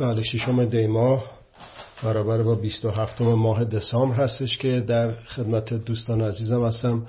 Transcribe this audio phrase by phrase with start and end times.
[0.00, 1.24] بله ششم دی ماه
[2.02, 7.06] برابر با 27 ماه دسامبر هستش که در خدمت دوستان عزیزم هستم.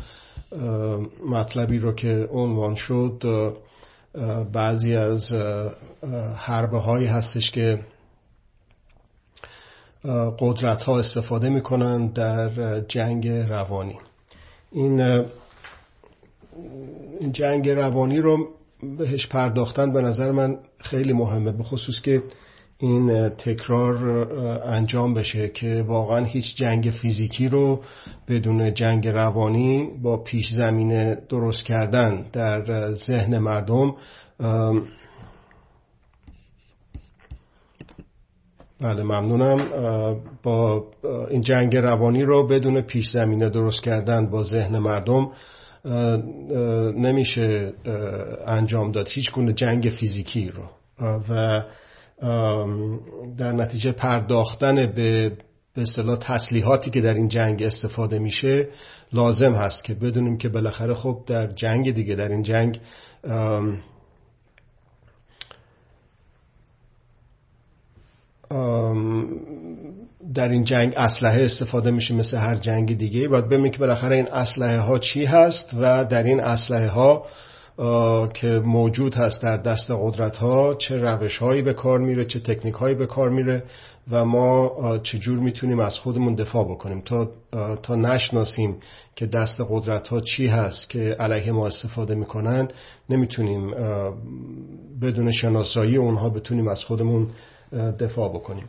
[1.29, 3.23] مطلبی رو که عنوان شد
[4.53, 5.31] بعضی از
[6.35, 7.79] حربه هایی هستش که
[10.39, 13.99] قدرت ها استفاده می‌کنن در جنگ روانی.
[14.71, 15.25] این
[17.31, 18.47] جنگ روانی رو
[18.97, 22.23] بهش پرداختن به نظر من خیلی مهمه به خصوص که
[22.81, 24.07] این تکرار
[24.65, 27.83] انجام بشه که واقعا هیچ جنگ فیزیکی رو
[28.27, 33.95] بدون جنگ روانی با پیش زمینه درست کردن در ذهن مردم
[38.79, 39.57] بله ممنونم
[40.43, 40.85] با
[41.29, 45.31] این جنگ روانی رو بدون پیش زمینه درست کردن با ذهن مردم
[46.97, 47.73] نمیشه
[48.47, 49.07] انجام داد.
[49.07, 50.63] هیچ گونه جنگ فیزیکی رو.
[51.29, 51.63] و
[53.37, 55.37] در نتیجه پرداختن به
[55.75, 58.67] به اصطلاح تسلیحاتی که در این جنگ استفاده میشه
[59.13, 62.79] لازم هست که بدونیم که بالاخره خب در جنگ دیگه در این جنگ
[70.33, 74.27] در این جنگ اسلحه استفاده میشه مثل هر جنگ دیگه باید ببینیم که بالاخره این
[74.27, 77.25] اسلحه ها چی هست و در این اسلحه ها
[78.33, 82.73] که موجود هست در دست قدرت ها چه روش هایی به کار میره چه تکنیک
[82.73, 83.63] هایی به کار میره
[84.11, 87.01] و ما چجور می‌تونیم از خودمون دفاع بکنیم.
[87.01, 87.29] تا,
[87.83, 88.77] تا نشناسیم
[89.15, 92.67] که دست قدرت ها چی هست که علیه ما استفاده می‌کنن
[93.09, 93.71] نمی‌تونیم
[95.01, 97.27] بدون شناسایی اونها بتونیم از خودمون
[97.99, 98.65] دفاع بکنیم.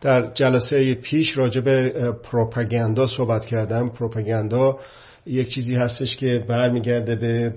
[0.00, 1.90] در جلسه پیش راجع به
[2.22, 3.88] پروپاگاندا صحبت کردم.
[3.88, 4.78] پروپاگاندا
[5.28, 7.54] یک چیزی هستش که برمیگرده به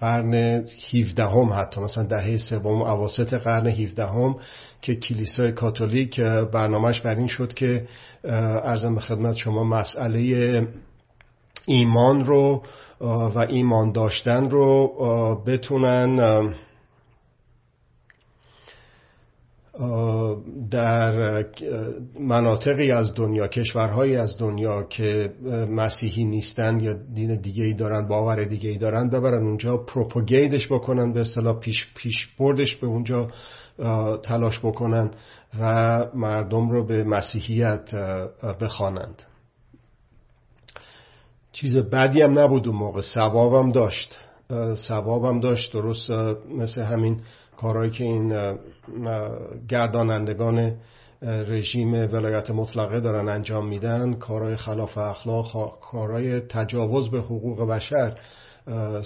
[0.00, 4.36] قرن 17 هم حتی مثلا دهه سوم اواسط قرن 17 هم
[4.82, 6.20] که کلیسای کاتولیک
[6.52, 7.88] برنامهش بر این شد که
[8.64, 10.68] ارزم به خدمت شما مسئله
[11.66, 12.62] ایمان رو
[13.34, 14.92] و ایمان داشتن رو
[15.46, 16.54] بتونن
[20.70, 21.44] در
[22.20, 25.32] مناطقی از دنیا کشورهایی از دنیا که
[25.70, 31.12] مسیحی نیستن یا دین دیگه ای دارن باور دیگه ای دارن ببرن اونجا پروپوگیدش بکنن
[31.12, 33.28] به اصطلاح پیش, پیش بردش به اونجا
[34.22, 35.10] تلاش بکنن
[35.60, 37.94] و مردم رو به مسیحیت
[38.60, 39.22] بخوانند.
[41.52, 43.00] چیز بدی هم نبود اون موقع.
[43.00, 44.18] ثوابم داشت.
[44.74, 46.10] ثوابم داشت درست
[46.58, 47.20] مثل همین
[47.60, 48.58] کارهایی که این
[49.68, 50.76] گردانندگان
[51.22, 58.18] رژیم ولایت مطلقه دارن انجام میدن کارهای خلاف اخلاق کارهای تجاوز به حقوق بشر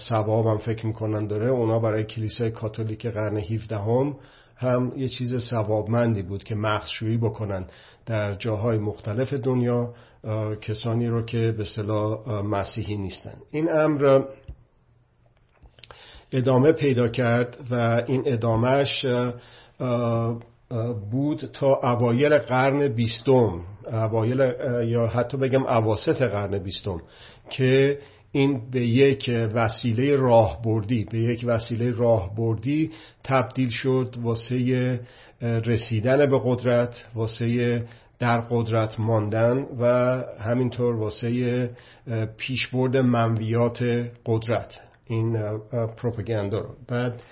[0.09, 1.51] ثواب هم فکر می‌کنن داره.
[1.51, 4.17] اونا برای کلیسای کاتولیک قرن 17 هم
[4.57, 7.67] هم یه چیز ثوابمندی بود که مخشویی بکنن
[8.07, 9.95] در جاهای مختلف دنیا
[10.61, 13.35] کسانی رو که به صلاح مسیحی نیستن.
[13.51, 14.23] این امر
[16.35, 19.07] ادامه پیدا کرد و این ادامهش
[21.11, 23.61] بود تا اوایل قرن بیستم.
[23.93, 24.53] اوایل
[24.87, 27.03] یا حتی بگم اواسط قرن بیستم
[27.51, 27.99] که
[28.33, 32.91] این به یک وسیله راهبردی به یک وسیله راهبردی
[33.25, 35.01] تبدیل شد واسه
[35.43, 37.83] رسیدن به قدرت واسه
[38.19, 39.85] در قدرت ماندن و
[40.45, 41.71] همینطور واسه
[42.37, 43.83] پیشبرد منویات
[44.27, 44.81] قدرت.
[45.07, 45.59] این
[45.97, 46.75] پروپاگاندا رو.
[46.89, 47.23] بعد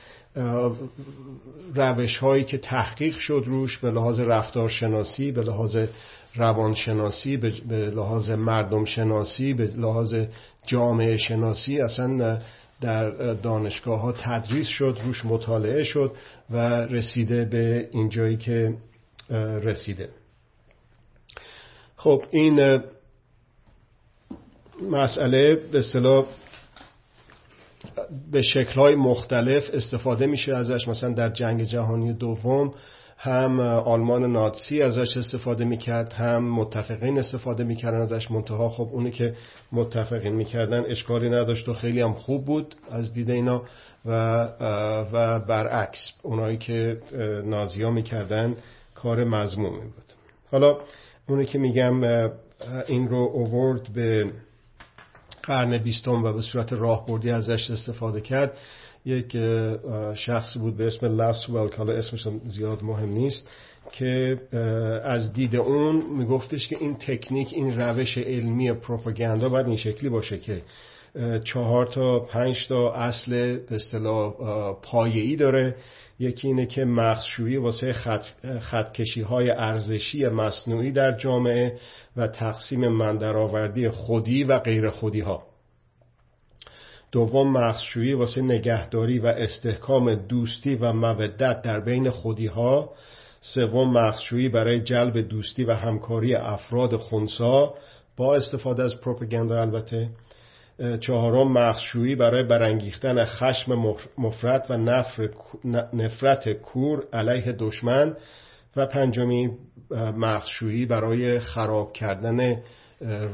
[1.74, 5.76] روش هایی که تحقیق شد روش به لحاظ رفتارشناسی به لحاظ
[6.36, 10.14] روانشناسی به لحاظ مردم شناسی به لحاظ
[10.66, 12.38] جامعه شناسی اصلا
[12.80, 16.12] در دانشگاه ها تدریس شد روش مطالعه شد
[16.50, 18.74] و رسیده به اینجایی که
[19.62, 20.08] رسیده.
[21.96, 22.80] خب این
[24.90, 26.24] مسئله به اصطلاح
[28.32, 32.70] به شکلهای مختلف استفاده میشه ازش مثلا در جنگ جهانی دوم
[33.18, 38.30] هم آلمان ناتسی ازش استفاده می‌کرد هم متفقین استفاده می‌کردن ازش.
[38.30, 39.34] منتها خب اونی که
[39.72, 43.62] متفقین می‌کردن اشکالی نداشت و خیلی هم خوب بود از دید اینا.
[44.06, 44.44] و,
[45.12, 47.00] و برعکس اونایی که
[47.44, 48.56] نازیا می‌کردن
[48.94, 50.12] کار مضمومی بود
[50.50, 50.78] حالا
[51.28, 52.30] اونی که میگم
[52.86, 54.30] این رو اوورد به
[55.42, 58.58] قرن بیستم و به صورت راهبردی ازش استفاده کرد.
[59.04, 59.36] یک
[60.14, 63.50] شخصی بود به اسم لاسوال که حالا اسمش زیاد مهم نیست
[63.92, 64.40] که
[65.04, 70.38] از دید اون میگفتش که این تکنیک این روش علمی پروپاگاندا باید این شکلی باشه
[70.38, 70.62] که
[71.44, 74.32] چهار تا پنج تا اصل به اصطلاح
[74.82, 75.76] پایه‌ای داره
[76.22, 78.24] یکی اینه که مخشویی واسه خط،
[78.60, 81.78] خطکشی های ارزشی مصنوعی در جامعه
[82.16, 85.42] و تقسیم مندرآوردی خودی و غیر خودی ها
[87.12, 92.92] دوم مخشویی واسه نگهداری و استحکام دوستی و مودت در بین خودی ها
[93.40, 97.74] سوم مخشویی برای جلب دوستی و همکاری افراد خونسا.
[98.16, 100.08] با استفاده از پروپاگاندا البته.
[101.00, 104.76] چهارم مخشویی برای برانگیختن خشم مفرد و
[105.92, 108.16] نفرت کور علیه دشمن
[108.76, 109.50] و پنجمی
[110.16, 112.62] مخشویی برای خراب کردن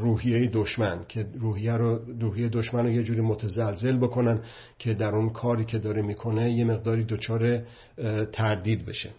[0.00, 4.40] روحیه دشمن که روحیه رو روحیه دشمن رو یه جوری متزلزل بکنن
[4.78, 7.62] که در اون کاری که داره می‌کنه یه مقداری دچار
[8.32, 9.10] تردید بشه.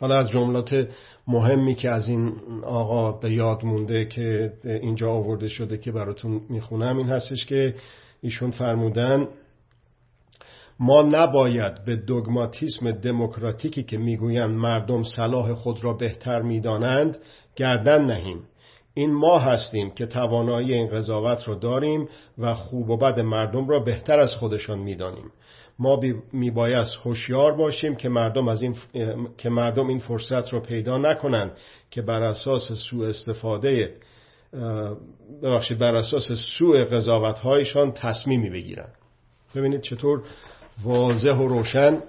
[0.00, 0.88] حالا از جملات
[1.26, 2.32] مهمی که از این
[2.64, 7.74] آقا به یاد مونده که اینجا آورده شده که براتون می‌خونم این هستش که
[8.22, 9.28] ایشون فرمودن
[10.80, 17.18] ما نباید به دوگماتیسم دموکراتیکی که می‌گویند مردم صلاح خود را بهتر می‌دانند
[17.56, 18.42] گردن نهیم.
[18.94, 22.08] این ما هستیم که توانایی این قضاوت را داریم
[22.38, 25.30] و خوب و بد مردم را بهتر از خودشان می‌دانیم.
[25.78, 26.00] ما
[26.32, 28.76] میبایست هوشیار باشیم که مردم از این
[29.38, 31.52] که مردم این فرصت رو پیدا نکنند
[31.90, 33.94] که بر اساس سوء استفاده
[35.42, 38.88] ببخشید بر اساس سوء قضاوت هایشان تصمیمی بگیرن.
[39.54, 40.22] ببینید چطور
[40.84, 42.02] واضح و روشن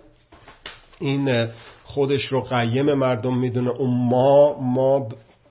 [1.00, 1.48] این
[1.84, 3.72] خودش رو قیم مردم می‌دونه.
[3.72, 5.10] اون ما ما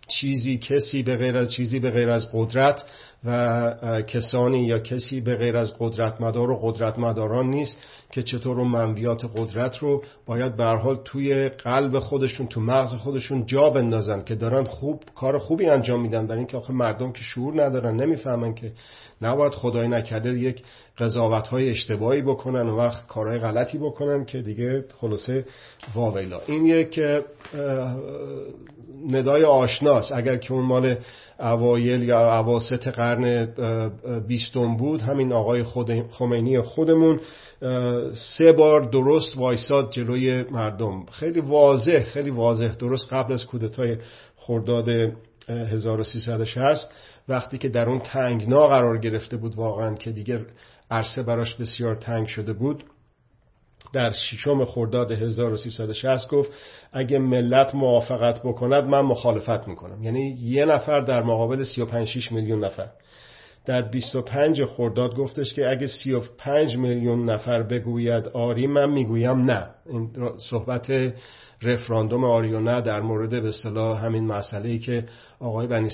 [0.09, 2.85] چیزی کسی به غیر از چیزی به غیر از قدرت
[3.25, 7.79] و کسانی یا کسی به غیر از قدرت مدار و قدرت مداران نیست.
[8.13, 13.47] که چطور اون منویات قدرت رو باید به حال توی قلب خودشون تو مغز خودشون
[13.47, 16.27] جا بندازن که دارن خوب کار خوبی انجام میدن.
[16.27, 18.73] برای اینکه آخه مردم که شعور ندارن نمی‌فهمن که
[19.23, 20.63] نباید خدای نکرده یک
[20.99, 25.45] قضاوت های اشتباهی بکنن و وقت کارهای غلطی بکنن که دیگه خلاصه
[25.95, 27.01] واویلا این یک
[29.11, 30.97] ندای آشناست اگر که اون مال
[31.41, 33.47] اوایل یا اواسط قرن
[34.27, 37.21] بیستم بود همین آقای خود خمینی خودمون
[38.15, 41.07] سه بار درست وایساد جلوی مردم.
[41.07, 42.75] خیلی واضح خیلی واضح.
[42.75, 43.97] درست قبل از کودتای
[44.37, 44.89] خرداد
[45.49, 46.91] 1360
[47.29, 50.47] وقتی که در اون تنگنا قرار گرفته بود واقعا که دیگه
[50.91, 52.85] عرصه براش بسیار تنگ شده بود
[53.93, 56.51] در ششم خرداد 1360 گفت
[56.93, 60.03] اگه ملت موافقت بکند من مخالفت می‌کنم.
[60.03, 62.89] یعنی یه نفر در مقابل 35 میلیون نفر.
[63.65, 69.71] در 25 خرداد گفتش که اگه 35 میلیون نفر بگوید آری من می‌گویم نه.
[69.87, 70.11] این
[70.51, 70.93] صحبت
[71.63, 75.05] رفراندوم آری و نه در مورد به اصطلاح همین مسئله ای که
[75.41, 75.89] آقای بنی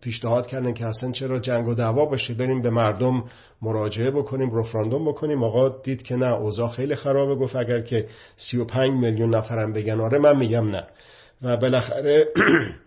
[0.00, 3.24] پیشنهاد کردن که اصلا چرا جنگ و دعوا باشه بریم به مردم
[3.62, 5.44] مراجعه بکنیم رفراندوم بکنیم.
[5.44, 7.34] آقا دید که نه اوضاع خیلی خرابه.
[7.34, 8.06] گفت اگر که
[8.36, 10.86] 35 میلیون نفرم بگن آره من میگم نه.
[11.42, 12.28] و بالاخره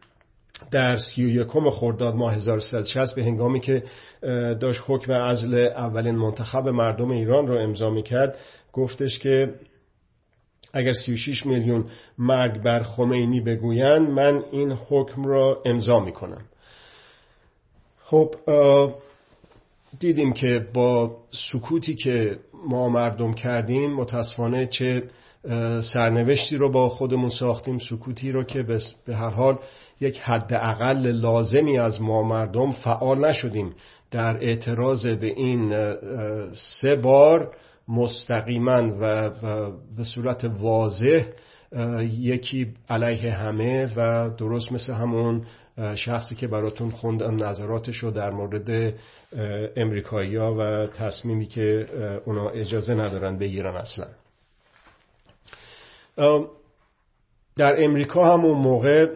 [0.72, 3.84] در سی و یکم خرداد ماه 1360 به هنگامی که
[4.60, 8.38] داشت حکم ازل اولین منتخب مردم ایران رو امضا می‌کرد
[8.74, 9.54] گفتش که
[10.74, 11.86] اگر 36 میلیون
[12.18, 16.46] مرگ بر خمینی بگوین من این حکم را امضا می‌کنم.
[18.04, 18.36] خب
[20.00, 21.18] دیدیم که با
[21.52, 22.40] سکوتی که
[22.70, 25.04] ما مردم کردیم متاسفانه چه
[25.82, 28.64] سرنوشتی رو با خودمون ساختیم سکوتی رو که
[29.06, 29.60] به هر حال
[30.02, 33.74] یک حد اقل لازمی از ما مردم فعال نشدیم.
[34.12, 35.94] در اعتراض به این
[36.54, 37.56] سه بار
[37.88, 39.30] مستقیما و
[39.98, 41.26] به صورت واضح
[42.20, 45.46] یکی علیه همه و درست مثل همون
[45.96, 48.94] شخصی که براتون خوندم نظراتش رو در مورد
[49.76, 51.88] امریکایی و تصمیمی که
[52.26, 54.08] اونا اجازه ندارن بگیرن اصلا.
[57.56, 59.08] در امریکا هم اون موقع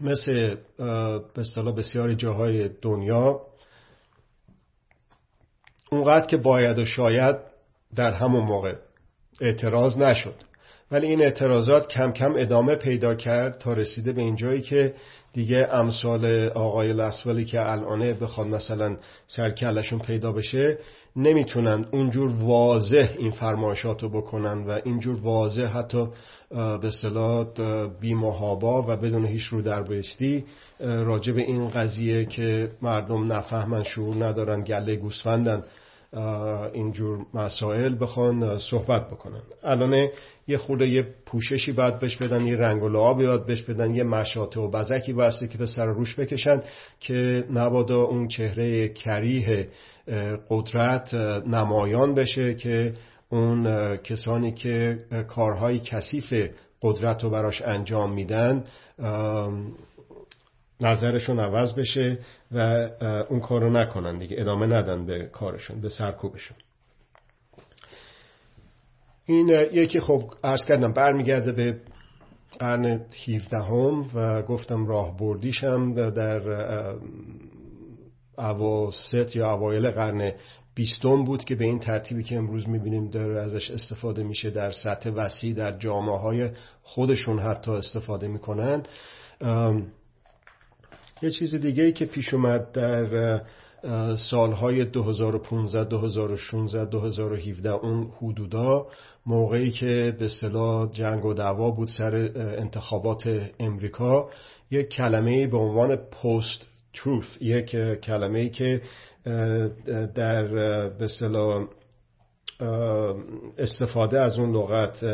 [0.00, 0.56] مثل
[1.34, 3.40] به بسیاری جاهای دنیا
[5.90, 7.36] اونقدر که باید و شاید
[7.94, 8.74] در همون موقع
[9.40, 10.34] اعتراض نشد.
[10.90, 14.94] ولی این اعتراضات کم کم ادامه پیدا کرد تا رسیده به اینجایی که
[15.32, 20.78] دیگه امثال آقای لسولی که الانه بخواد مثلا سرکلشون پیدا بشه
[21.16, 26.08] نمی‌تونن اونجور واضح این فرمایشات رو بکنن و اینجور واضح حتی
[26.82, 27.46] به صلاح
[28.00, 30.44] بیمهابا و بدون هیچ رو در بایستی
[30.80, 35.62] راجع به این قضیه که مردم نفهمن شعور ندارن گله گوسفندن
[36.72, 39.40] اینجور مسائل بخوان صحبت بکنن.
[39.62, 40.08] الان
[40.48, 44.04] یه خورده یه پوششی باید بهش بدن یه رنگ و لعابی باید بهش بدن یه
[44.04, 46.60] مشاطه و بزکی بسته که به سر روش بکشن
[47.00, 49.68] که نبادا اون چهره کریه
[50.50, 51.14] قدرت
[51.46, 52.94] نمایان بشه که
[53.28, 54.98] اون کسانی که
[55.28, 56.50] کارهای کثیف
[56.82, 58.64] قدرت رو براش انجام میدن
[60.80, 62.18] نظرشون عوض بشه
[62.52, 62.58] و
[63.28, 66.56] اون کار رو نکنن دیگه ادامه ندن به کارشون به سرکوبشون.
[69.24, 71.80] این یکی خب عرض کردم برمیگرده به
[72.58, 76.40] قرن 17 هم و گفتم راه بردیشم در
[78.38, 80.32] اواسط یا اوایل قرن
[80.74, 85.10] بیستم بود که به این ترتیبی که امروز می‌بینیم داره ازش استفاده میشه در سطح
[85.10, 86.50] وسیع در جامعه های
[86.82, 88.82] خودشون حتی استفاده می‌کنن.
[91.22, 93.40] یه چیز دیگه ای که پیش اومد در
[94.16, 98.86] سالهای 2015 2016 2017 اون حدودا
[99.26, 104.30] موقعی که به صلاح جنگ و دعوا بود سر انتخابات امریکا
[104.70, 106.66] یک کلمه به عنوان پست
[106.96, 108.82] truth یک کلمه ای که
[110.14, 110.44] در
[110.88, 111.08] به
[113.58, 115.04] استفاده از اون لغت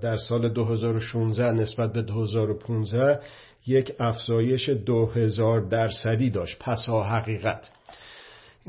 [0.00, 3.20] در سال 2016 نسبت به 2015
[3.66, 6.58] یک افزایش 2000 درصدی داشت.
[6.58, 7.70] پسا حقیقت.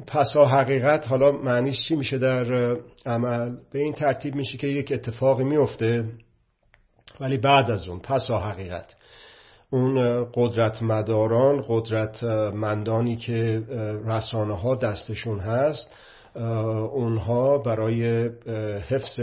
[0.08, 5.44] پسا حقیقت حالا معنیش چی میشه در عمل؟ به این ترتیب میشه که یک اتفاقی
[5.44, 6.06] میفته
[7.20, 8.96] ولی بعد از اون پسا حقیقت.
[9.72, 10.26] اون
[11.68, 13.64] قدرت مندانی که
[14.06, 15.96] رسانه ها دستشون هست
[16.94, 18.30] اونها برای
[18.90, 19.20] حفظ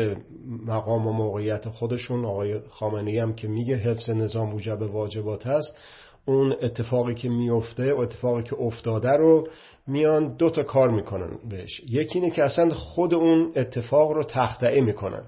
[0.67, 5.79] مقام و موقعیت خودشون آقای خامنه‌ای هم که میگه حفظ نظام موجب واجبات هست
[6.25, 9.49] اون اتفاقی که میفته و اتفاقی که افتاده رو
[9.87, 11.81] میان دو تا کار می‌کنن بهش.
[11.89, 15.23] یکی اینه که اصلا خود اون اتفاق رو تخطئه می‌کنن.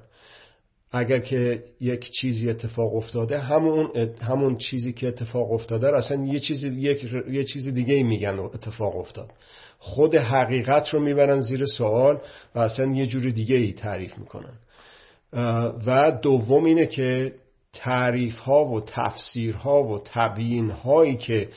[0.96, 6.68] اگر که یک چیزی اتفاق افتاده همون همون چیزی که اتفاق افتاده اصلا یه چیزی
[6.68, 9.30] یک یه چیزی دیگه میگن اتفاق افتاد.
[9.78, 12.20] خود حقیقت رو می‌برن زیر سوال
[12.54, 14.58] و اصلا یه جور دیگه ای تعریف می‌کنن.
[15.86, 17.32] و دوم اینه که
[17.72, 21.48] تعریف ها و تفسیر ها و تبیین هایی که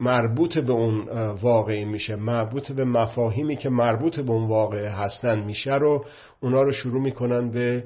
[0.00, 5.74] مربوط به اون واقعی میشه مربوط به مفاهیمی که مربوط به اون واقع هستن میشه
[5.74, 6.04] رو
[6.40, 7.84] اونا رو شروع می‌کنن به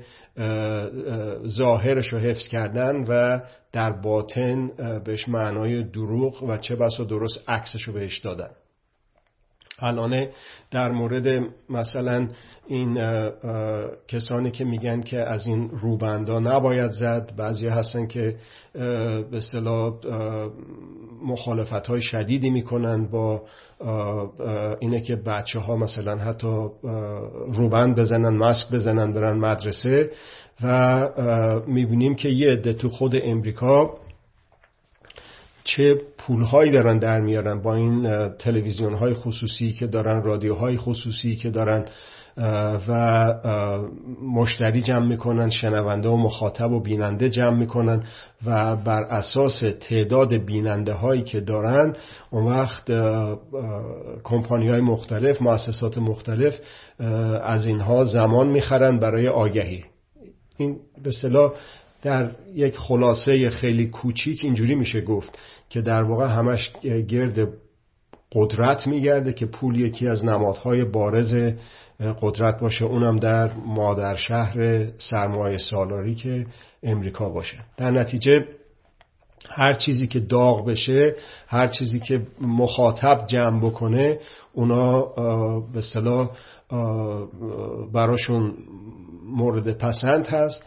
[1.47, 3.40] ظاهرش رو حفظ کردن و
[3.73, 4.71] در باطن
[5.04, 8.50] بهش معنای دروغ و چه بسا درست عکسش رو بهش دادن.
[9.83, 10.28] الان
[10.71, 12.28] در مورد مثلا
[12.66, 12.99] این
[14.09, 18.37] کسانی که میگن که از این روبندا نباید زد بعضی هستن که
[18.73, 19.95] به اصطلاح
[21.25, 23.43] مخالفت های شدیدی می‌کنن با
[24.81, 26.67] اینه که بچه ها مثلا حتی
[27.47, 30.11] روبند بزنن ماسک بزنن برن مدرسه
[30.62, 31.09] و
[31.67, 33.95] می‌بینیم که یه عده تو خود امریکا
[35.65, 41.50] چه پولهایی دارن در میارن با این تلویزیون های خصوصی که دارن رادیوهای خصوصی که
[41.50, 41.85] دارن.
[42.89, 43.35] و
[44.35, 48.05] مشتری جمع می‌کنن شنونده و مخاطب و بیننده جمع می‌کنن
[48.47, 51.97] و بر اساس تعداد بیننده هایی که دارن
[52.31, 52.91] اون وقت
[54.25, 56.61] کمپانی های مختلف مؤسسات مختلف
[57.43, 59.85] از اینها زمان می‌خرن برای آگهی.
[60.57, 61.53] این به صلاح
[62.03, 66.73] در یک خلاصه خیلی کوچیک اینجوری میشه گفت که در واقع همش
[67.09, 67.49] گرد
[68.33, 71.37] قدرت میگرده که پول یکی از نمادهای بارز
[72.00, 76.47] قدرت باشه اونم در مادر شهر سرمایه سالاری که
[76.83, 77.59] امریکا باشه.
[77.76, 78.45] در نتیجه
[79.49, 81.16] هر چیزی که داغ بشه
[81.49, 84.19] هر چیزی که مخاطب جمع بکنه
[84.52, 85.00] اونا
[85.73, 86.30] به صلاح
[87.92, 88.54] براشون
[89.26, 90.64] مورد پسند هست.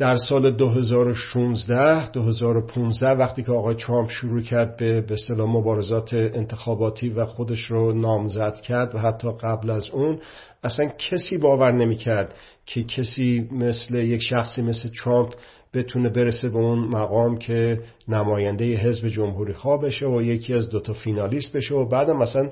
[0.00, 7.08] در سال 2016 2015 وقتی که آقای ترامپ شروع کرد به به اصطلاح مبارزات انتخاباتی
[7.08, 10.18] و خودش رو نامزد کرد و حتی قبل از اون
[10.64, 12.34] اصلا کسی باور نمی‌کرد
[12.66, 15.34] که کسی مثل یک شخصی مثل ترامپ
[15.74, 20.92] بتونه برسه به اون مقام که نماینده حزب جمهوری خواه بشه و یکی از دوتا
[20.92, 22.50] فینالیست بشه و بعدم مثلا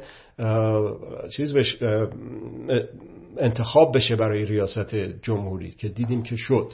[1.37, 1.78] چیز بش
[3.38, 6.73] انتخاب بشه برای ریاست جمهوری که دیدیم که شد.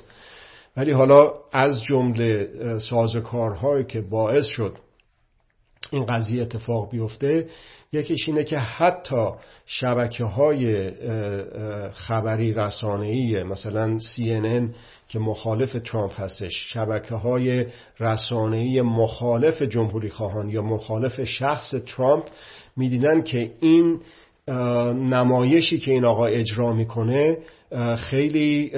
[0.77, 4.79] ولی حالا از جمله سازکارهایی که باعث شد
[5.91, 7.49] این قضیه اتفاق بیفته
[7.93, 9.29] یکیش اینه که حتی
[9.67, 10.91] شبکه های
[11.91, 14.69] خبری رسانه‌ای مثلا CNN
[15.09, 17.67] که مخالف ترامپ هستش شبکه های
[18.01, 22.25] رسانه‌ای مخالف جمهوری خواهان یا مخالف شخص ترامپ
[22.77, 24.01] می‌دیدن که این
[25.11, 27.39] نمایشی که این آقا اجرا می‌کنه
[27.97, 28.73] خیلی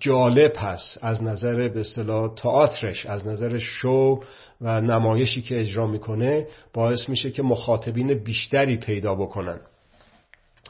[0.00, 4.20] جالب هست از نظر به اصطلاح تئاترش از نظر شو
[4.60, 9.60] و نمایشی که اجرا می‌کنه باعث میشه که مخاطبین بیشتری پیدا بکنن.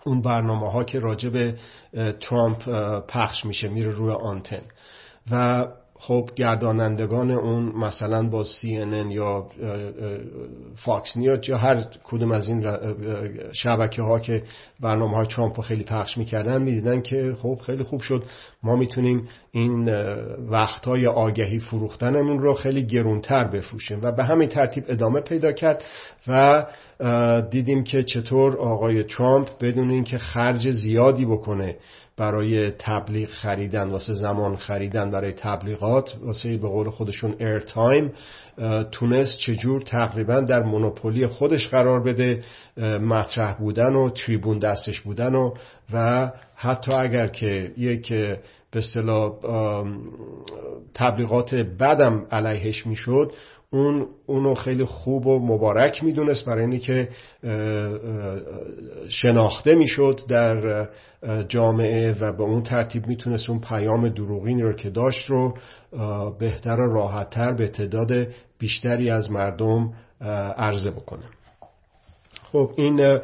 [0.04, 1.54] اون برنامه ها که راجع به
[2.20, 2.68] ترامپ
[3.06, 4.62] پخش میشه میره روی آنتن.
[5.30, 5.66] و
[6.00, 9.46] خب گردانندگان اون مثلا با CNN یا
[10.76, 12.66] فاکس نیوز یا هر کدوم از این
[13.52, 14.42] شبکه ها که
[14.80, 18.22] برنامه های ترامپ رو خیلی پخش می‌کردن می‌دیدن که خب خیلی خوب شد.
[18.62, 19.88] ما می‌تونیم این
[20.50, 25.84] وقت های آگهی فروختنمون رو خیلی گرونتر بفروشیم و به همین ترتیب ادامه پیدا کرد
[26.28, 26.66] و
[27.50, 31.76] دیدیم که چطور آقای ترامپ بدون اینکه خرج زیادی بکنه
[32.16, 38.12] برای تبلیغ خریدن واسه زمان خریدن برای تبلیغات واسه به قول خودشون air time
[38.92, 42.44] تونست چجور تقریبا در monopoly خودش قرار بده
[43.00, 45.54] مطرح بودن و تریبون دستش بودن و
[45.92, 48.12] و حتی اگر که یک
[48.70, 49.32] به اصطلاح
[50.94, 53.32] تبلیغات بدم علیهش می‌شد
[53.70, 57.08] اون اونو خیلی خوب و مبارک می‌دونست برای اینی که
[59.08, 60.88] شناخته می‌شد در
[61.48, 65.54] جامعه و به اون ترتیب می‌تونست اون پیام دروغینی رو که داشت رو
[66.38, 69.92] بهتر و راحتتر به تعداد بیشتری از مردم
[70.56, 71.24] عرضه بکنه.
[72.52, 73.18] خب این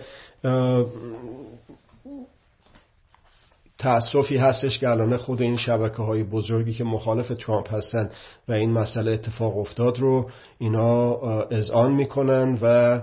[3.84, 8.10] تأسفی هستش که الان خود این شبکه های بزرگی که مخالف ترامپ هستن
[8.48, 11.12] و این مسئله اتفاق افتاد رو اینا
[11.50, 13.00] اذعان می‌کنن و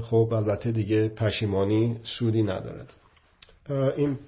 [0.00, 2.94] خب البته دیگه پشیمانی سودی ندارد.
[3.96, 4.18] این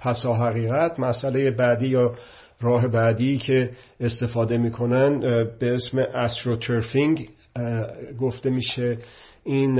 [0.00, 2.14] پسا حقیقت مسئله بعدی یا
[2.60, 5.20] راه بعدی که استفاده می‌کنن
[5.58, 7.28] به اسم استروترفینگ
[8.20, 8.98] گفته میشه
[9.44, 9.78] این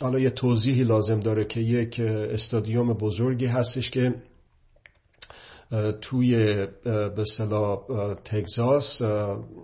[0.00, 4.14] حالا یه توضیحی لازم داره که یک استادیوم بزرگی هستش که
[6.00, 7.78] توی به اصطلاح
[8.24, 9.02] تگزاس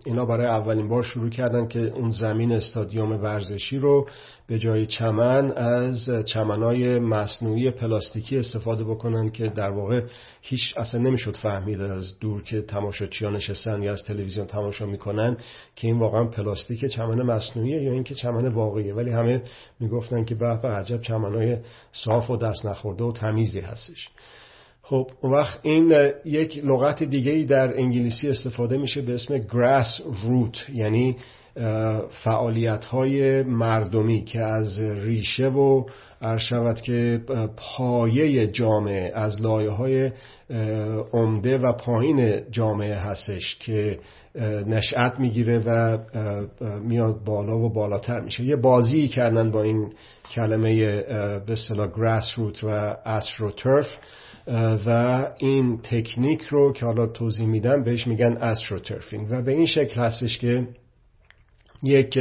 [0.06, 4.08] اینا برای اولین بار شروع کردن که اون زمین استادیوم ورزشی رو
[4.46, 10.02] به جای چمن از چمنای مصنوعی پلاستیکی استفاده بکنن که در واقع
[10.40, 15.36] هیچ اصلا نمی‌شد فهمید از دور که تماشاچیان نشستن یا از تلویزیون تماشا می‌کنن
[15.76, 18.94] که این واقعا پلاستیک چمن مصنوعیه یا اینکه چمن واقعیه.
[18.94, 19.42] ولی همه
[19.80, 21.56] می‌گفتن که به عجب چمنای
[21.92, 24.08] صاف و دست نخورده و تمیزی هستش.
[24.84, 25.92] خب وقت این
[26.24, 31.16] یک لغت دیگه ای در انگلیسی استفاده میشه به اسم grass root یعنی
[32.24, 35.84] فعالیت های مردمی که از ریشه و
[36.38, 37.20] شود که
[37.56, 40.10] پایه جامعه از لایه های
[41.12, 43.98] عمده و پایین جامعه هستش که
[44.66, 45.98] نشأت می‌گیره و
[46.80, 48.44] میاد بالا و بالاتر میشه.
[48.44, 49.92] یه بازی کردن با این
[50.34, 50.76] کلمه
[51.46, 53.86] به اصطلاح grass root و astroturf.
[54.86, 60.00] و این تکنیک رو که حالا توضیح میدم بهش میگن استروترفینگ و به این شکل
[60.00, 60.68] هستش که
[61.82, 62.18] یک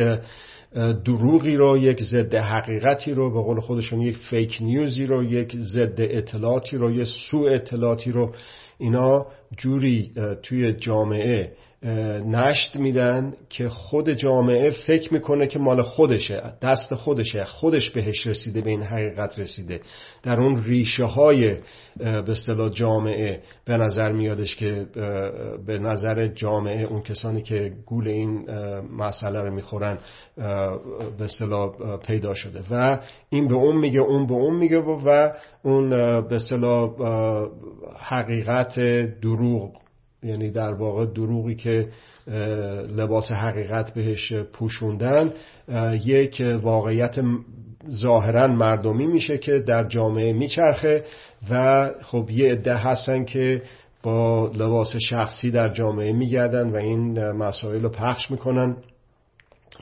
[1.06, 5.96] دروغی رو یک ضد حقیقتی رو به قول خودشون یک فیک نیوزی رو یک ضد
[5.98, 8.36] اطلاعاتی رو یک سوء اطلاعاتی رو
[8.78, 9.26] اینا
[9.58, 10.12] جوری
[10.44, 11.54] توی جامعه
[12.26, 18.62] نشت میدن که خود جامعه فکر می‌کنه که مال خودشه دست خودشه خودش بهش رسیده
[18.62, 19.82] به این حقیقت رسیده.
[20.24, 21.58] در اون ریشه های
[21.98, 24.86] به اصطلاح جامعه به نظر میادش که
[25.68, 28.46] به نظر جامعه اون کسانی که گول این
[28.98, 29.98] مسئله رو می‌خورن
[31.18, 32.62] به اصطلاح پیدا شده.
[32.72, 35.32] و این به اون میگه اون به اون میگه و
[35.64, 35.90] اون
[36.22, 36.90] به اصطلاح
[38.10, 38.80] حقیقت
[39.22, 39.81] دروغ
[40.24, 41.88] یعنی در واقع دروغی که
[42.98, 45.34] لباس حقیقت بهش پوشوندن
[46.06, 47.16] یک واقعیت
[47.92, 51.04] ظاهرا مردمی میشه که در جامعه میچرخه
[51.50, 53.62] و خب یه عده هستن که
[54.04, 58.78] با لباس شخصی در جامعه میگردن و این مسائل رو پخش می‌کنن.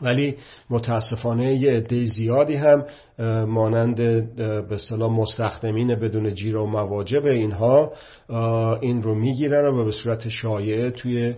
[0.02, 0.38] ولی
[0.70, 2.86] متاسفانه یه عده زیادی هم
[3.48, 3.96] مانند
[4.70, 7.94] به صلاح مستخدمین بدون جیر و مواجب اینها
[8.82, 11.34] این رو می‌گیرن و به صورت شایعه توی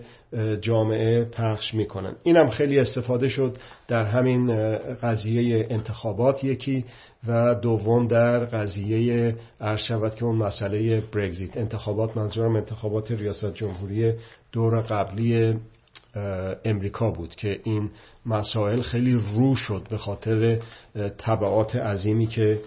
[0.60, 2.16] جامعه پخش می‌کنن.
[2.22, 3.56] اینم خیلی استفاده شد
[3.88, 6.84] در همین قضیه انتخابات یکی
[7.28, 11.56] و دوم در قضیه ارشبت که اون مسئله برگزیت.
[11.56, 14.12] انتخابات منظورم انتخابات ریاست جمهوری
[14.52, 15.54] دور قبلی
[16.64, 17.90] امریکا بود که این
[18.26, 20.58] مسائل خیلی رو شد به خاطر
[21.18, 22.60] طبعات عظیمی که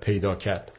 [0.00, 0.72] پیدا کرد.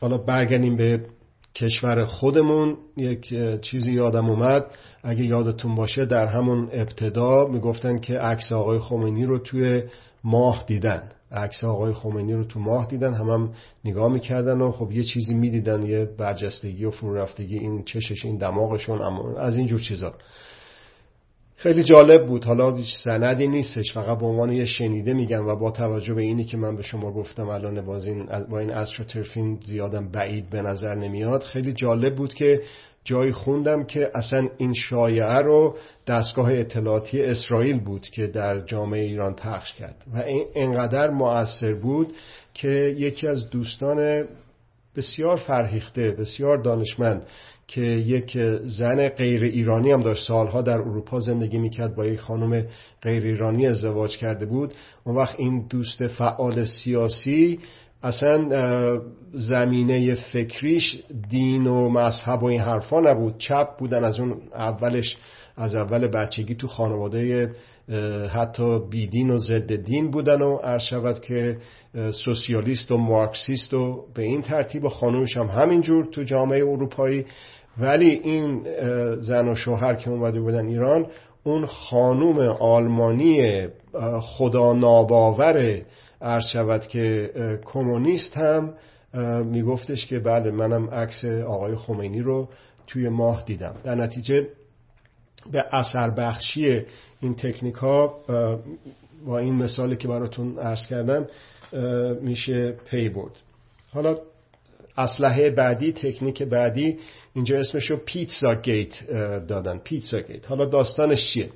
[0.00, 1.06] حالا برگردیم به
[1.54, 2.76] کشور خودمون.
[2.96, 4.66] یک چیزی یادم اومد.
[5.02, 9.82] اگه یادتون باشه در همون ابتدا می‌گفتن که عکس آقای خمینی رو توی
[10.24, 11.10] ماه دیدن.
[11.32, 13.52] عکس آقای خمینی رو تو ماه دیدن هم, هم
[13.84, 18.36] نگاه می‌کردن و خب یه چیزی می‌دیدن یه برجستگی و فرو رفتگی این چشش این
[18.36, 19.02] دماغشون
[19.36, 20.14] از اینجور چیزا.
[21.56, 22.44] خیلی جالب بود.
[22.44, 26.44] حالا هیچ سندی نیستش فقط به عنوان یه شنیده میگم و با توجه به اینی
[26.44, 30.94] که من به شما گفتم الان با این با این استروترفین زیادم بعید به نظر
[30.94, 32.62] نمیاد خیلی جالب بود که
[33.04, 39.34] جایی خوندم که اصلا این شایعه رو دستگاه اطلاعاتی اسرائیل بود که در جامعه ایران
[39.34, 42.12] پخش کرد و این انقدر مؤثر بود
[42.54, 44.28] که یکی از دوستان
[44.96, 47.26] بسیار فرهیخته بسیار دانشمند
[47.66, 52.66] که یک زن غیر ایرانی هم داشت سالها در اروپا زندگی می‌کرد با یک خانم
[53.02, 54.74] غیر ایرانی ازدواج کرده بود.
[55.04, 57.58] اون وقت این دوست فعال سیاسی
[58.02, 58.48] اصلا
[59.32, 63.38] زمینه فکریش دین و مذهب و این حرفا نبود.
[63.38, 65.16] چپ بودن از اون اولش
[65.56, 67.50] از اول بچگی تو خانواده
[68.32, 71.56] حتی بیدین و ضد دین بودن و عرض که
[72.24, 77.26] سوسیالیست و مارکسیست و به این ترتیب خانومش هم همینجور تو جامعه اروپایی.
[77.78, 78.66] ولی این
[79.20, 81.06] زن و شوهر که اومده بودن ایران
[81.44, 83.66] اون خانوم آلمانی
[84.20, 85.82] خدا ناباور
[86.22, 87.30] عرض شود که
[87.64, 88.74] کمونیست هم
[89.44, 92.48] میگفتش که بله منم عکس آقای خمینی رو
[92.86, 93.74] توی ماه دیدم.
[93.84, 94.48] در نتیجه
[95.52, 96.82] به اثر بخشی
[97.20, 98.18] این تکنیک ها
[99.26, 101.26] با این مثالی که براتون عرض کردم
[102.20, 103.32] میشه پی برد.
[103.92, 104.16] حالا
[104.96, 106.98] اسلحه بعدی تکنیک بعدی
[107.34, 109.06] اینجا اسمشو پیتزا گیت
[109.48, 109.78] دادن.
[109.78, 110.46] پیتزا گیت.
[110.46, 111.50] حالا داستانش چیه؟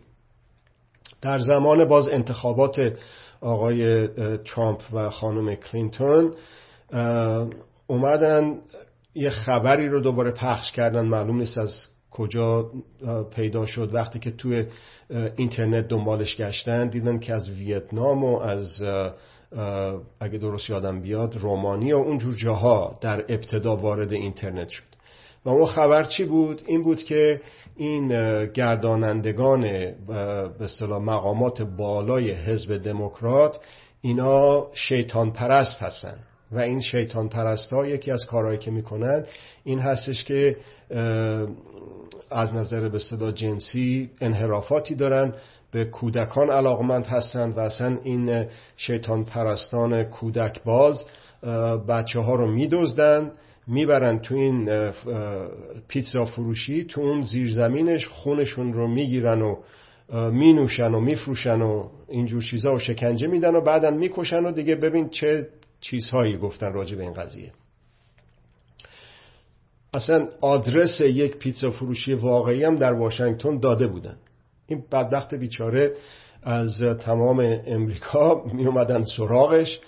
[1.22, 2.92] در زمان باز انتخابات
[3.40, 6.34] آقای ترامپ و خانم کلینتون
[7.86, 8.58] اومدن
[9.14, 12.70] یه خبری رو دوباره پخش کردن معلوم نیست از کجا
[13.34, 14.66] پیدا شد وقتی که توی
[15.36, 18.82] اینترنت دنبالش گشتن دیدن که از ویتنام و از
[20.20, 24.82] اگه درست یادم بیاد رومانی و اونجور جاها در ابتدا وارد اینترنت شد
[25.44, 27.40] و اون خبر چی بود؟ این بود که
[27.76, 28.08] این
[28.46, 29.62] گردانندگان
[30.58, 33.60] به اصطلاح مقامات بالای حزب دموکرات
[34.00, 36.18] اینا شیطان پرست هستن.
[36.52, 39.24] و این شیطان پرست ها یکی از کارهایی که می‌کنن
[39.64, 40.56] این هستش که
[42.30, 45.34] از نظر به صدا جنسی انحرافاتی دارن
[45.72, 51.04] به کودکان علاقمند هستند و اصلا این شیطان پرستان کودک باز
[51.88, 53.32] بچه ها رو میدزدن.
[53.66, 54.90] می‌برن تو این
[55.88, 59.56] پیتزا فروشی تو اون زیرزمینش خونشون رو می‌گیرن و
[60.30, 65.08] مینوشن و میفروشن و اینجور چیزا و شکنجه میدن و بعدا می‌کشن و دیگه ببین
[65.08, 65.48] چه
[65.80, 67.52] چیزهایی گفتن راجع به این قضیه.
[69.94, 74.16] اصلا آدرس یک پیتزا فروشی واقعی هم در واشنگتن داده بودن.
[74.66, 75.92] این بدبخت بیچاره
[76.42, 79.80] از تمام امریکا می اومدن سراغش.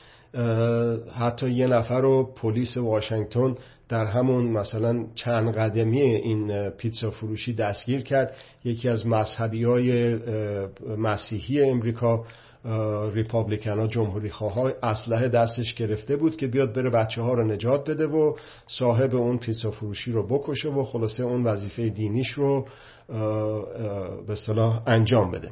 [1.18, 3.54] حتی یه نفر رو پلیس واشنگتن
[3.88, 8.34] در همون مثلا چند قدمی این پیتزا فروشی دستگیر کرد.
[8.64, 10.18] یکی از مذهبی های
[10.98, 12.24] مسیحی امریکا
[13.12, 17.90] ریپابلیکن ها جمهوری خواه اسلحه دستش گرفته بود که بیاد بره بچه ها رو نجات
[17.90, 18.34] بده و
[18.66, 22.66] صاحب اون پیتزا فروشی رو بکشه و خلاصه اون وظیفه دینیش رو
[24.26, 25.50] به صلاح انجام بده.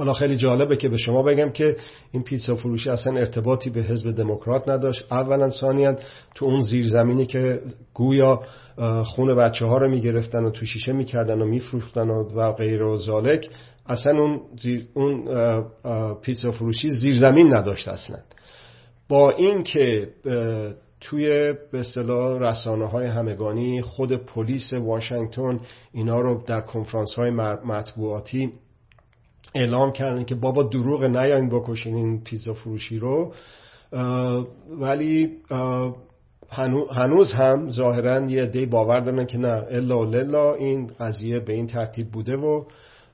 [0.00, 1.76] حالا خیلی جالبه که به شما بگم که
[2.12, 5.04] این پیتزا فروشی اصلا ارتباطی به حزب دموکرات نداشت.
[5.10, 5.96] اولا ثانیا
[6.34, 7.60] تو اون زیرزمینی که
[7.94, 8.42] گویا
[9.04, 12.96] خون بچه ها رو می‌گرفتن و تو شیشه می‌کردن و میفروختن و, و غیر و
[12.96, 13.50] زالک
[13.86, 15.24] اصلا اون, زیر اون
[16.22, 18.18] پیتزا فروشی زیرزمین نداشت اصلا.
[19.08, 20.08] با این که
[21.00, 25.60] توی به اصطلاح رسانه های همگانی خود پلیس واشنگتن
[25.92, 27.30] اینا رو در کنفرانس های
[27.64, 28.52] مطبوعاتی
[29.54, 33.32] اعلام کردن که بابا دروغ نیاین بکشین این پیزا فروشی رو.
[34.80, 35.36] ولی
[36.90, 41.66] هنوز هم ظاهرا یه دی باور دارن که نه الا للا این قضیه به این
[41.66, 42.64] ترتیب بوده و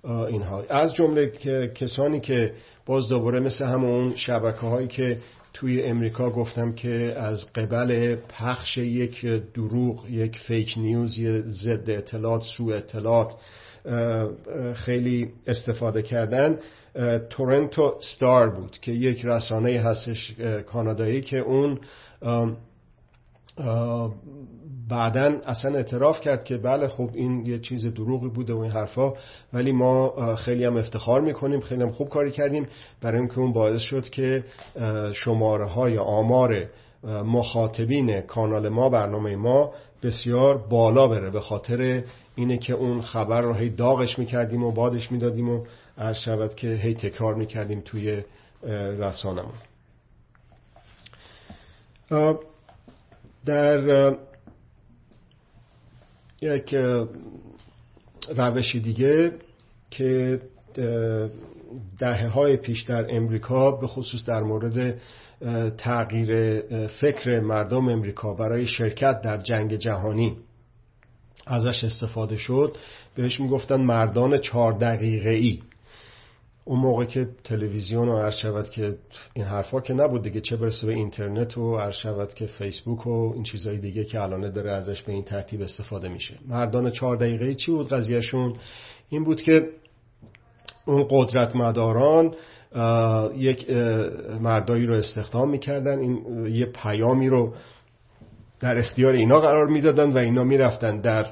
[0.05, 0.63] اینها.
[0.71, 1.31] از جمله
[1.75, 2.53] کسانی که
[2.87, 5.19] باز دوباره مثل همون شبکه هایی که
[5.53, 12.43] توی امریکا گفتم که از قبل پخش یک دروغ یک فیک نیوز یه ضد اطلاعات
[12.43, 13.35] سو اطلاعات
[14.75, 16.59] خیلی استفاده کردن.
[17.31, 20.35] تورنتو ستار بود که یک رسانه هستش
[20.67, 21.79] کانادایی که اون
[24.89, 29.13] بعدا اصلا اعتراف کرد که بله خب این یه چیز دروغی بوده و این حرفا
[29.53, 32.67] ولی ما خیلی هم افتخار می‌کنیم خیلی هم خوب کاری کردیم
[33.03, 34.45] برای اینکه اون باعث شد که
[35.15, 36.67] شماره های آمار
[37.05, 39.73] مخاطبین کانال ما برنامه ما
[40.03, 42.03] بسیار بالا بره به خاطر
[42.37, 45.67] اینه که اون خبر رو هی داغش می‌کردیم و بادش می‌دادیم و
[45.99, 48.23] عرض شود که هی تکرار می‌کردیم توی
[48.99, 49.55] رسانمون
[53.47, 54.17] در
[56.41, 56.75] یک
[58.37, 59.33] روشی دیگه
[59.91, 60.41] که
[61.99, 65.01] دهه های پیش در امریکا به خصوص در مورد
[65.79, 70.37] تغییر فکر مردم امریکا برای شرکت در جنگ جهانی
[71.47, 72.77] ازش استفاده شد
[73.15, 75.61] بهش می‌گفتن مردان چهار دقیقه ای
[76.65, 78.97] اون موقع که تلویزیون و شود که
[79.35, 83.43] این حرفا که نبود دیگه چه برسه به اینترنت و شود که فیسبوک و این
[83.43, 86.35] چیزهای دیگه که الان داره ازش به این ترتیب استفاده میشه.
[86.49, 88.55] مردان چهار دقیقه چی بود قضیهشون؟
[89.09, 89.69] این بود که
[90.87, 92.35] اون قدرت مداران
[93.37, 93.71] یک
[94.41, 97.55] مردایی رو استخدام می‌کردن این یه پیامی رو
[98.61, 101.27] در اختیار اینا قرار می‌دادن و اینا می‌رفتن در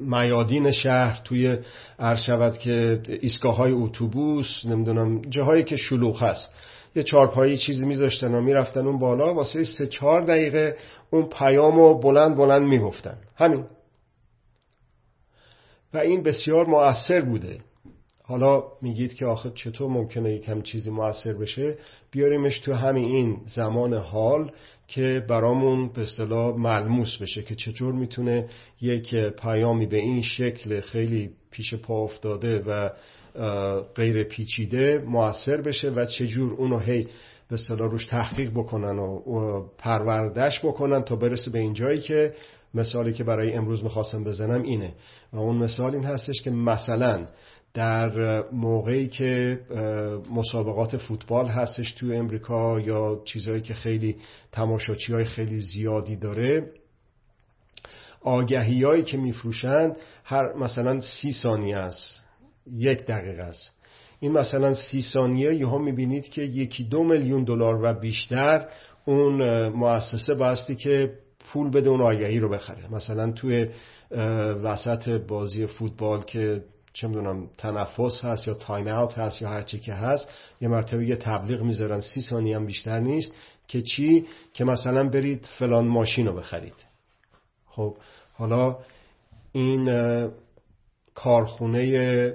[0.00, 1.58] میادین شهر توی
[1.98, 6.54] عرض شود که ایستگاه های اتوبوس نمی‌دونم جاهایی که شلوغ هست.
[6.94, 10.76] یه چارپایی چیزی میذاشتن و می‌رفتن اون بالا واسه سه چهار دقیقه
[11.10, 13.16] اون پیام رو بلند بلند می‌گفتن.
[13.36, 13.64] همین.
[15.94, 17.58] و این بسیار مؤثر بوده.
[18.30, 21.78] حالا میگید که آخه چطور ممکنه یک هم چیزی موثر بشه؟
[22.10, 24.52] بیاریمش تو همین این زمان حال
[24.86, 28.48] که برامون به اصطلاح ملموس بشه که چطور می‌تونه
[28.80, 32.90] یک پیامی به این شکل خیلی پیش پا افتاده و
[33.94, 37.02] غیر پیچیده موثر بشه و چجور اونو هی
[37.48, 39.20] به اصطلاح روش تحقیق بکنن و
[39.78, 42.34] پروردش بکنن تا برسه به این جایی که
[42.74, 44.94] مثالی که برای امروز می‌خواستم بزنم اینه.
[45.32, 47.26] و اون مثال این هستش که مثلا
[47.74, 49.60] در موقعی که
[50.34, 54.16] مسابقات فوتبال هستش تو امریکا یا چیزهایی که خیلی
[54.52, 56.72] تماشاچی های خیلی زیادی داره
[58.22, 59.92] آگهی هایی که میفروشن
[60.24, 62.24] هر مثلا سی ثانیه است
[62.72, 63.70] یک دقیقه است.
[64.20, 68.68] این مثلا سی ثانیه یه می‌بینید که یکی دو میلیون دلار و بیشتر
[69.04, 71.12] اون مؤسسه باستی که
[71.52, 72.94] پول بده اون آگهی رو بخره.
[72.94, 73.68] مثلا توی
[74.62, 79.80] وسط بازی فوتبال که چه می‌دونم تنفس هست یا تایم اوت هست یا هر چی
[79.80, 82.00] که هست یه مرتبه یه تبلیغ می‌ذارن.
[82.00, 83.32] سی ثانیه هم بیشتر نیست
[83.68, 86.86] که چی؟ که مثلا برید فلان ماشین رو بخرید.
[87.66, 87.96] خب
[88.32, 88.78] حالا
[89.52, 89.88] این
[91.14, 92.34] کارخونه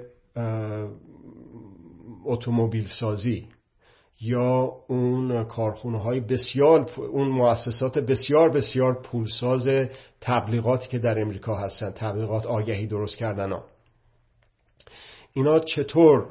[2.24, 3.48] اتومبیل سازی
[4.20, 9.68] یا اون کارخونه های بسیار اون مؤسسات بسیار بسیار پولساز
[10.20, 13.64] تبلیغاتی که در امریکا هستن تبلیغات آگهی درست کردن ها.
[15.36, 16.28] اینا چطور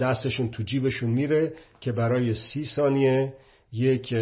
[0.00, 3.34] دستشون تو جیبشون میره که برای سی ثانیه
[3.72, 4.14] یک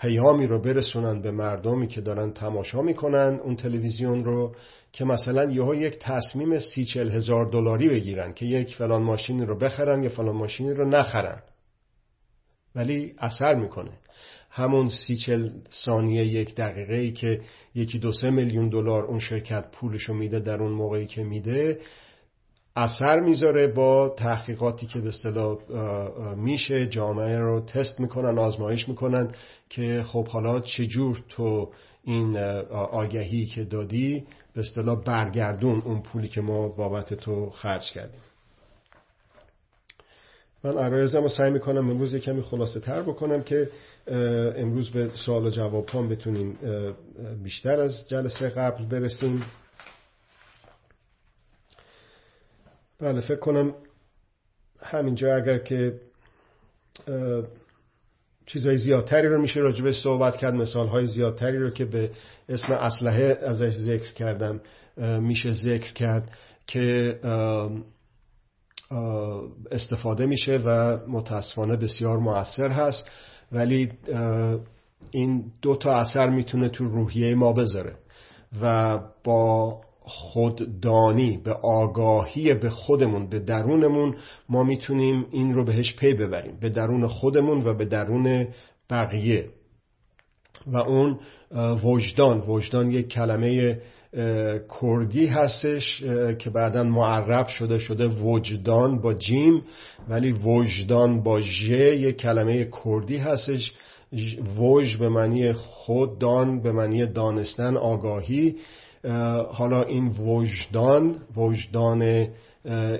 [0.00, 4.54] پیامی رو برسونن به مردمی که دارن تماشا می‌کنن اون تلویزیون رو
[4.92, 9.58] که مثلا یهو یک تصمیم سی چل هزار دلاری بگیرن که یک فلان ماشینی رو
[9.58, 11.42] بخرن یا فلان ماشینی رو نخرن.
[12.74, 13.92] ولی اثر می‌کنه.
[14.50, 15.50] همون سی چل
[15.84, 17.40] ثانیه یک دقیقه ای که
[17.74, 21.80] یکی دو سه میلیون دلار اون شرکت پولشو میده در اون موقعی که میده
[22.76, 25.56] اثر می‌ذاره با تحقیقاتی که به اصطلاح
[26.36, 26.86] میشه.
[26.86, 29.34] جامعه رو تست می‌کنن آزمایش می‌کنن
[29.68, 31.70] که خب حالا چجور تو
[32.04, 32.36] این
[32.72, 38.20] آگهی که دادی به اصطلاح برگردون اون پولی که ما بابت تو خرج کردیم.
[40.64, 43.68] من عرایزم رو سعی می‌کنم امروز یه کمی خلاصه تر بکنم که
[44.56, 46.58] امروز به سوال و جواب هم بتونیم
[47.44, 49.44] بیشتر از جلسه قبل برسیم.
[53.00, 53.74] بله فکر کنم
[54.80, 56.00] همینجا اگر که
[58.46, 62.10] چیزهای زیادتری رو میشه راجبه صحبت کرد مثال های زیادتری رو که به
[62.48, 64.60] اسم اسلحه ازش ذکر کردم
[65.20, 66.30] میشه ذکر کرد
[66.66, 67.18] که
[69.70, 73.08] استفاده میشه و متاسفانه بسیار موثر هست
[73.52, 73.92] ولی
[75.10, 77.96] این دو تا اثر می‌تونه تو روحیه ما بذاره
[78.62, 84.16] و با خوددانی به آگاهی به خودمون به درونمون
[84.48, 86.58] ما می‌تونیم این رو بهش پی ببریم.
[86.60, 88.48] به درون خودمون و به درون
[88.90, 89.48] بقیه.
[90.66, 91.18] و اون
[91.84, 92.40] وجدان.
[92.40, 93.80] وجدان یک کلمه
[94.80, 96.04] کردی هستش
[96.38, 99.62] که بعدا معرب شده شده وجدان با جیم.
[100.08, 103.72] ولی وجدان با ژ یک کلمه کردی هستش.
[104.58, 108.56] وج به معنی خود دان به معنی دانستن آگاهی.
[109.52, 112.28] حالا این وجدان وجدان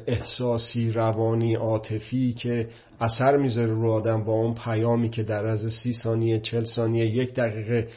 [0.07, 2.69] احساسی روانی عاطفی که
[3.01, 7.35] اثر می‌ذاره رو آدم با اون پیامی که در از سی ثانیه چل ثانیه یک
[7.35, 7.88] دقیقه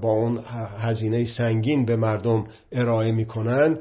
[0.00, 0.40] با اون
[0.80, 3.78] هزینه سنگین به مردم ارائه می‌کنن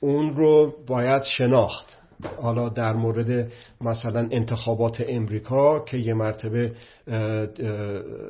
[0.00, 1.98] اون رو باید شناخت.
[2.42, 6.72] حالا در مورد مثلا انتخابات امریکا که یه مرتبه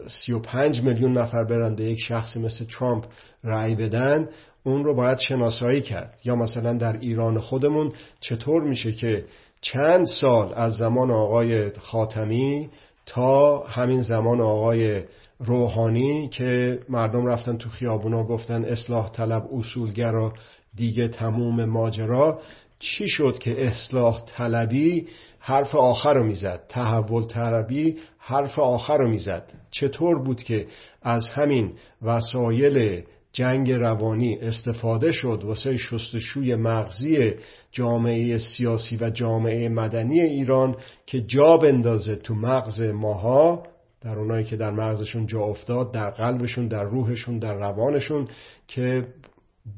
[0.07, 3.05] 35 میلیون نفر برنده یک شخصی مثل ترامپ
[3.45, 4.29] رأی بدن
[4.65, 6.19] اون رو باید شناسایی کرد.
[6.25, 9.25] یا مثلا در ایران خودمون چطور میشه که
[9.61, 12.71] چند سال از زمان آقای خاتمی
[13.07, 15.03] تا همین زمان آقای
[15.39, 20.33] روحانی که مردم رفتن تو خیابونا گفتن اصلاح طلب اصولگرا
[20.77, 22.41] دیگه تموم ماجرا
[22.79, 25.07] چی شد که اصلاح طلبی
[25.39, 29.53] حرف آخر رو می‌زد؟ تحول طلبی حرف آخر رو می‌زد.
[29.71, 30.67] چطور بود که
[31.03, 37.35] از همین وسایل جنگ روانی استفاده شد واسه شستشوی مغزی
[37.73, 43.63] جامعه سیاسی و جامعه مدنی ایران که جا بندازه تو مغز ماها
[44.01, 48.29] در اونایی که در مغزشون جا افتاد در قلبشون در روحشون در روانشون
[48.69, 49.07] که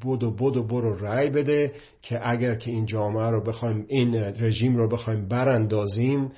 [0.01, 1.71] بود و بود و برو رأی بده
[2.01, 6.31] که اگر که این جامعه رو بخوایم این رژیم رو بخوایم براندازیم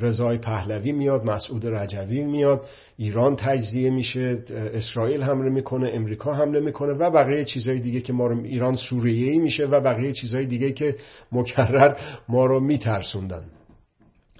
[0.00, 2.64] رضای پهلوی میاد مسعود رجوی میاد
[2.96, 8.26] ایران تجزیه میشه اسرائیل حمله می‌کنه امریکا حمله می‌کنه و بقیه چیزهای دیگه که ما
[8.26, 10.96] رو ایران سوریه میشه و بقیه چیزهای دیگه که
[11.32, 11.96] مکرر
[12.28, 13.44] ما رو میترسوندن.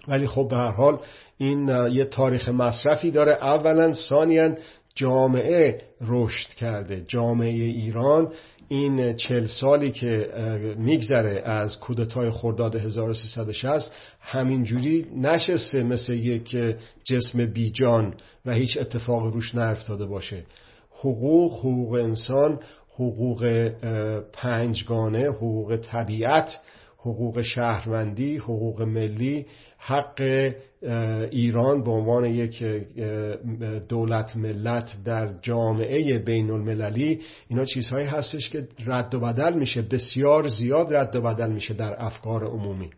[0.09, 0.99] ولی خب به هر حال
[1.39, 3.33] این یه تاریخ مصرفی داره.
[3.33, 4.55] اولا ثانیا
[4.95, 7.05] جامعه رشد کرده.
[7.09, 8.33] جامعه ایران
[8.69, 10.29] این چل سالی که
[10.79, 16.57] میگذره از کودتای خرداد 1360 همینجوری نشسته مثل یک
[17.05, 18.15] جسم بیجان
[18.47, 20.45] و هیچ اتفاق روش نیفتاده باشه.
[20.91, 22.61] حقوق حقوق انسان
[22.95, 23.71] حقوق
[24.33, 26.61] پنجگانه حقوق طبیعت
[26.99, 29.47] حقوق شهروندی حقوق ملی
[29.79, 30.51] حق
[31.31, 32.64] ایران به عنوان یک
[33.88, 40.49] دولت ملت در جامعه بین المللی اینا چیزهایی هستش که رد و بدل میشه بسیار
[40.49, 42.90] زیاد رد و بدل میشه در افکار عمومی.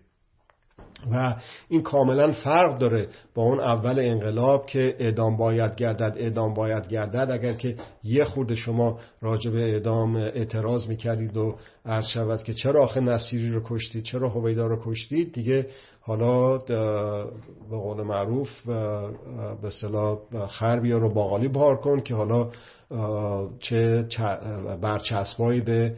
[1.12, 1.36] و
[1.68, 7.30] این کاملا فرق داره با اون اول انقلاب که اعدام باید گردد اعدام باید گردد.
[7.30, 12.84] اگر که یه خورده شما راجع به اعدام اعتراض می‌کردید و عرض شود که چرا
[12.84, 15.66] آخه نصیری رو کشتید چرا هویدا رو کشتید دیگه
[16.00, 18.50] حالا به قول معروف
[19.62, 22.50] به صلاح خر بیا رو باقالی بار کن که حالا
[23.60, 24.06] چه
[24.82, 25.94] برچسبایی به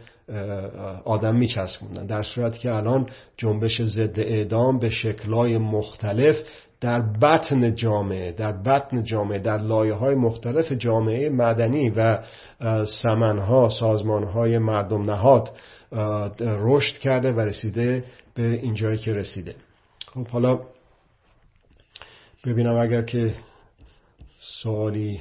[1.04, 2.06] آدم میچسبوندن.
[2.06, 6.36] در صورتی که الان جنبش ضد اعدام به شکلهای مختلف
[6.80, 12.22] در بطن جامعه در بطن جامعه در لایه های مختلف جامعه مدنی و
[12.86, 15.52] سمنها سازمانهای مردم نهاد
[16.40, 19.54] رشد کرده و رسیده به اینجایی که رسیده.
[20.14, 20.60] خب حالا
[22.46, 23.34] ببینم اگر که
[24.62, 25.20] سوالی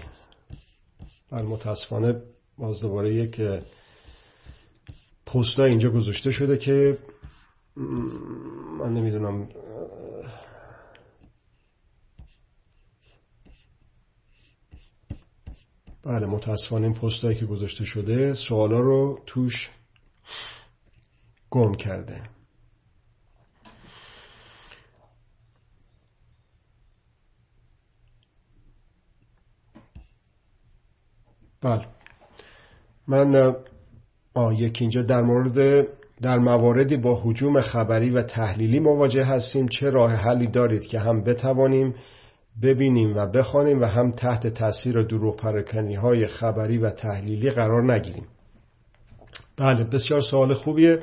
[1.32, 2.15] بر متاسفانه
[2.58, 3.41] باز دوباره یک
[5.34, 6.98] پستا اینجا گذاشته شده که
[8.80, 9.50] من نمی‌دونم
[16.04, 19.70] بله متاسفانه این پستایی که گذاشته شده سوالا رو توش
[21.50, 22.30] گم کرده.
[31.62, 31.88] بله.
[33.08, 33.56] من
[34.54, 35.88] یکی اینجا در مورد
[36.21, 39.67] در مواردی با حجوم خبری و تحلیلی مواجه هستیم.
[39.67, 41.95] چه راه حلی دارید که هم بتوانیم
[42.62, 48.26] ببینیم و بخوانیم و هم تحت تاثیر دروغ پرکنی های خبری و تحلیلی قرار نگیریم؟
[49.58, 51.00] بله بسیار سوال خوبیه.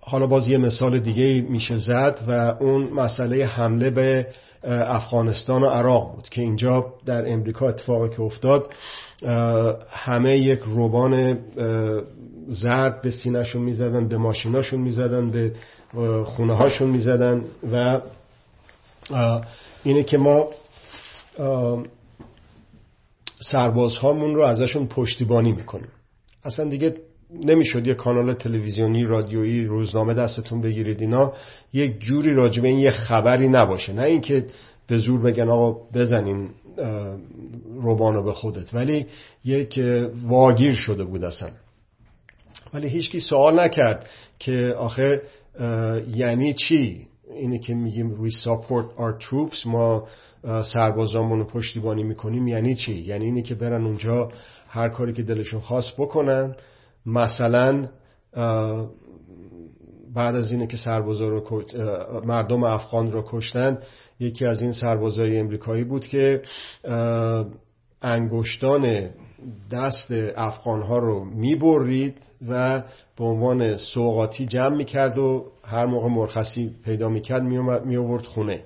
[0.00, 4.26] حالا باز یه مثال دیگه میشه زد و اون مسئله حمله به
[4.64, 8.74] افغانستان و عراق بود که اینجا در امریکا اتفاقی که افتاد
[9.92, 11.38] همه یک روبان
[12.48, 15.52] زرد به سینهشون می‌زدن به ماشیناشون می‌زدن به
[16.24, 18.00] خونه هاشون می‌زدن و
[19.84, 20.48] اینه که ما
[23.40, 25.88] سربازهامون رو ازشون پشتیبانی می‌کنیم.
[26.44, 26.96] اصلا دیگه
[27.44, 31.32] نمی‌شد یه کانال تلویزیونی رادیویی روزنامه دستتون بگیرید اینا
[31.72, 33.92] یک جوری راجبه این یه خبری نباشه.
[33.92, 34.46] نه اینکه
[34.86, 36.50] به زور بگن آقا بزنین
[37.74, 39.06] روبانو به خودت ولی
[39.44, 39.80] یک
[40.22, 41.50] واگیر شده بود اصلا.
[42.74, 45.22] ولی هیچکی سوال نکرد که آخه
[46.14, 47.06] یعنی چی؟
[47.36, 50.08] اینه که میگیم we support our troops ما
[50.72, 54.28] سربازامون رو پشتیبانی می‌کنیم یعنی چی؟ یعنی اینه که برن اونجا
[54.68, 56.54] هر کاری که دلشون خواست بکنن.
[57.06, 57.88] مثلا
[60.14, 61.64] بعد از اینه که سربازا رو
[62.24, 63.78] مردم افغان رو کشتن
[64.20, 66.42] یکی از این سربازای امریکایی بود که
[68.02, 69.10] انگشتان
[69.70, 72.82] دست افغانها رو می‌برید و
[73.18, 77.42] به عنوان سوقاتی جمع می‌کرد و هر موقع مرخصی پیدا می‌کرد
[77.84, 78.62] میورد خونه.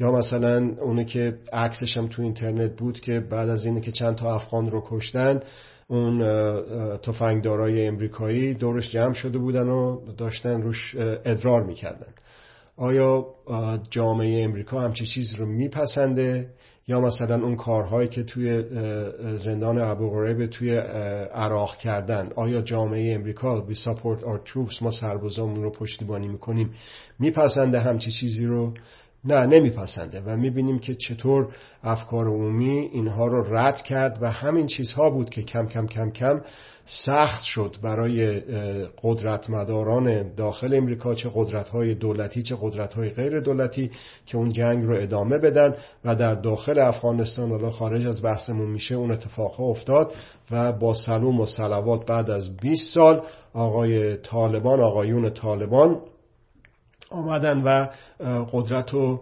[0.00, 4.14] یا مثلا اونه که عکسش هم تو اینترنت بود که بعد از اینه که چند
[4.14, 5.40] تا افغان رو کشتن
[5.88, 6.18] اون
[6.96, 12.12] تفنگدارای امریکایی دورش جمع شده بودن و داشتن روش ادرار می‌کردن.
[12.76, 13.26] آیا
[13.90, 16.50] جامعه امریکا همچی چیز رو میپسنده؟
[16.88, 18.64] یا مثلا اون کارهایی که توی
[19.36, 20.76] زندان ابو غریب توی
[21.34, 26.74] عراق کردن آیا جامعه امریکا we support our troops ما سربازامون رو پشتیبانی می‌کنیم
[27.18, 28.74] میپسنده همچی چیزی رو؟
[29.24, 31.48] نه نمیپسنده و می‌بینیم که چطور
[31.82, 36.40] افکار عمومی اینها رو رد کرد و همین چیزها بود که کم کم کم کم
[36.84, 38.40] سخت شد برای
[39.02, 43.90] قدرتمداران داخل امریکا چه قدرت‌های دولتی چه قدرت‌های غیر دولتی
[44.26, 48.94] که اون جنگ رو ادامه بدن و در داخل افغانستان حالا خارج از بحثمون میشه
[48.94, 50.12] اون اتفاقها افتاد
[50.50, 53.22] و با سلوم و سلوات بعد از 20 سال
[53.54, 56.00] آقای طالبان آقایون طالبان
[57.14, 57.88] آمدن و
[58.52, 59.20] قدرت رو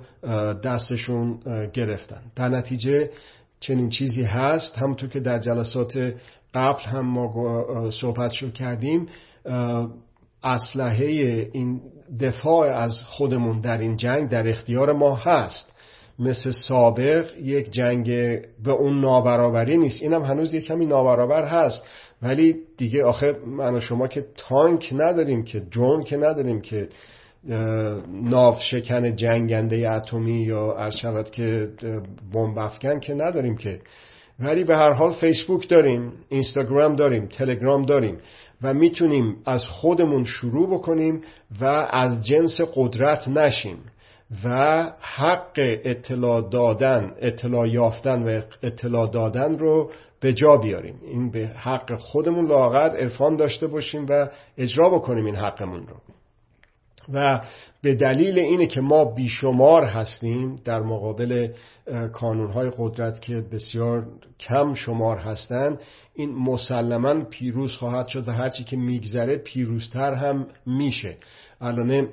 [0.64, 1.38] دستشون
[1.72, 2.22] گرفتن.
[2.36, 3.10] در نتیجه
[3.60, 4.78] چنین چیزی هست.
[4.78, 6.14] همونطور که در جلسات
[6.54, 9.06] قبل هم ما صحبت شو کردیم
[10.42, 11.06] اسلحه
[11.52, 11.80] این
[12.20, 15.72] دفاع از خودمون در این جنگ در اختیار ما هست.
[16.18, 18.06] مثل سابق یک جنگ
[18.64, 20.02] به اون نابرابری نیست.
[20.02, 21.84] اینم هنوز یک کمی نابرابر هست.
[22.22, 26.88] ولی دیگه آخه من و شما که تانک نداریم که درون که نداریم که
[28.08, 31.68] ناف شکن جنگنده اتمی یا عرض که
[32.34, 33.80] بمب افکن که نداریم که.
[34.40, 38.18] ولی به هر حال فیسبوک داریم اینستاگرام داریم تلگرام داریم
[38.62, 41.20] و می‌تونیم از خودمون شروع بکنیم
[41.60, 43.78] و از جنس قدرت نشیم
[44.44, 44.82] و
[45.16, 49.90] حق اطلاع دادن اطلاع یافتن و اطلاع دادن رو
[50.20, 51.00] به جا بیاریم.
[51.02, 54.28] این به حق خودمون لاغر عرفان داشته باشیم و
[54.58, 55.96] اجرا بکنیم این حقمون رو.
[57.12, 57.40] و
[57.82, 61.52] به دلیل اینه که ما بیشمار هستیم در مقابل
[62.12, 64.06] کانونهای قدرت که بسیار
[64.40, 65.80] کم شمار هستند
[66.14, 71.16] این مسلما پیروز خواهد شد و هرچی که میگذره پیروزتر هم میشه.
[71.60, 72.08] الان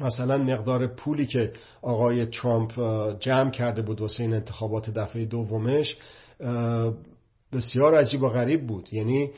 [0.00, 2.72] مثلا مقدار پولی که آقای ترامپ
[3.20, 5.96] جمع کرده بود واسه این انتخابات دفعه دومش
[7.52, 8.88] بسیار عجیب و غریب بود.
[8.92, 9.30] یعنی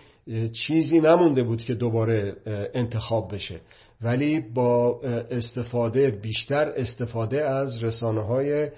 [0.53, 2.37] چیزی نمونده بود که دوباره
[2.75, 3.61] انتخاب بشه.
[4.03, 5.01] ولی با
[5.31, 8.71] استفاده بیشتر استفاده از رسانه های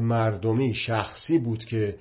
[0.00, 1.94] مردمی شخصی بود که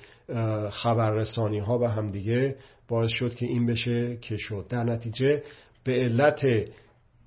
[0.71, 2.55] خبررسانی ها به همدیگه
[2.87, 4.65] باعث شد که این بشه که شد.
[4.69, 5.43] در نتیجه
[5.83, 6.45] به علت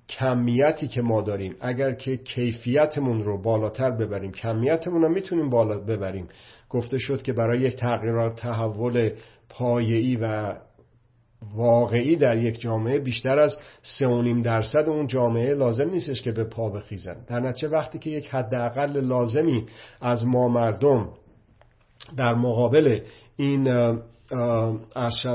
[0.09, 6.27] کمیتی که ما داریم اگر که کیفیتمون رو بالاتر ببریم کمیتمون رو می‌تونیم بالا ببریم.
[6.69, 9.09] گفته شد که برای یک تغییرات تحول
[9.49, 10.55] پایه‌ای و
[11.55, 16.69] واقعی در یک جامعه بیشتر از 3.5 درصد اون جامعه لازم نیستش که به پا
[16.69, 17.25] بخیزن.
[17.27, 19.65] در نتیجه وقتی که یک حداقل لازمی
[20.01, 21.09] از ما مردم
[22.17, 22.99] در مقابل
[23.37, 23.67] این
[24.95, 25.25] عرض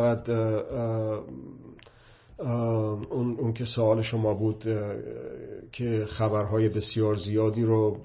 [3.11, 4.65] اون, اون که سوال شما بود
[5.73, 8.01] که خبرهای بسیار زیادی رو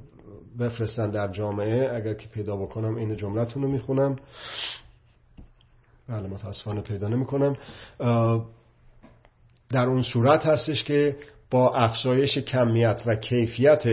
[0.60, 4.16] بفرستن در جامعه اگر که پیدا بکنم این جملتون رو می‌خونم.
[6.10, 7.58] بله متاسفانه پیدا نمی کنم
[9.70, 11.18] در اون صورت هستش که
[11.52, 13.84] با افزایش کمیت و کیفیت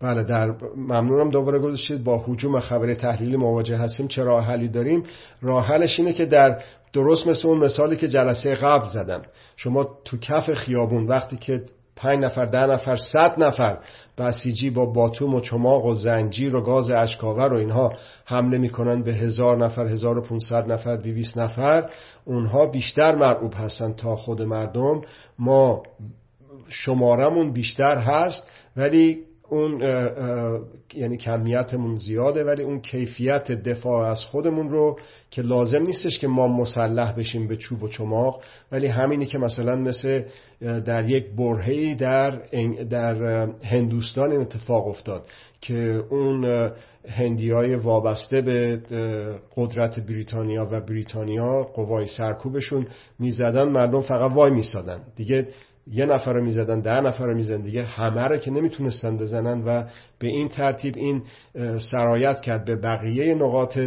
[0.00, 4.08] بله در ممنونم دوباره گذاشتید با حجوم خبر تحلیلی مواجه هستیم.
[4.08, 5.02] چه راه حلی داریم؟
[5.40, 6.62] راه حلش اینه که در
[6.92, 9.22] درست مثل اون مثالی که جلسه قبل زدم.
[9.56, 11.64] شما تو کف خیابون وقتی که
[11.96, 13.78] پنج نفر ده نفر صد نفر
[14.18, 17.92] بسیجی با باتوم و چماق و زنجیر و گاز اشکاور و اینها
[18.24, 21.90] حمله می‌کنن به هزار نفر هزار و پونصد نفر دیویس نفر.
[22.24, 25.00] اونها بیشتر مرعوب هستن تا خود مردم.
[25.38, 25.82] ما
[26.68, 29.80] شمارمون بیشتر هست ولی اون
[30.94, 34.98] یعنی کمیتمون زیاده ولی اون کیفیت دفاع از خودمون رو
[35.30, 38.42] که لازم نیستش که ما مسلح بشیم به چوب و چماق.
[38.72, 40.22] ولی همینی که مثلا مثل
[40.60, 42.30] در یک برهی در,
[42.90, 45.26] در هندوستان این اتفاق افتاد
[45.60, 46.70] که اون
[47.08, 48.80] هندی های وابسته به
[49.56, 52.86] قدرت بریتانیا و بریتانیا قوای سرکوبشون
[53.18, 55.00] می‌زدن مردم فقط وای میسادن.
[55.16, 55.48] دیگه
[55.92, 57.62] یه نفر رو می‌زدن ده نفر رو می‌زدن.
[57.62, 59.84] دیگه همه رو که نمی‌تونستن بزنن و
[60.18, 61.22] به این ترتیب این
[61.78, 62.64] سرایت کرد.
[62.64, 63.78] به بقیه نقاط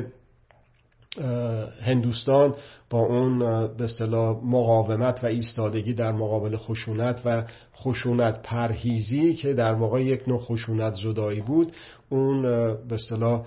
[1.82, 2.56] هندوستان
[2.90, 3.40] با اون
[3.78, 7.44] به اصطلاح مقاومت و ایستادگی در مقابل خشونت و
[7.76, 11.72] خشونت پرهیزی که در واقع یک نوع خشونت زدایی بود.
[12.10, 12.42] اون
[12.88, 13.46] به اصطلاح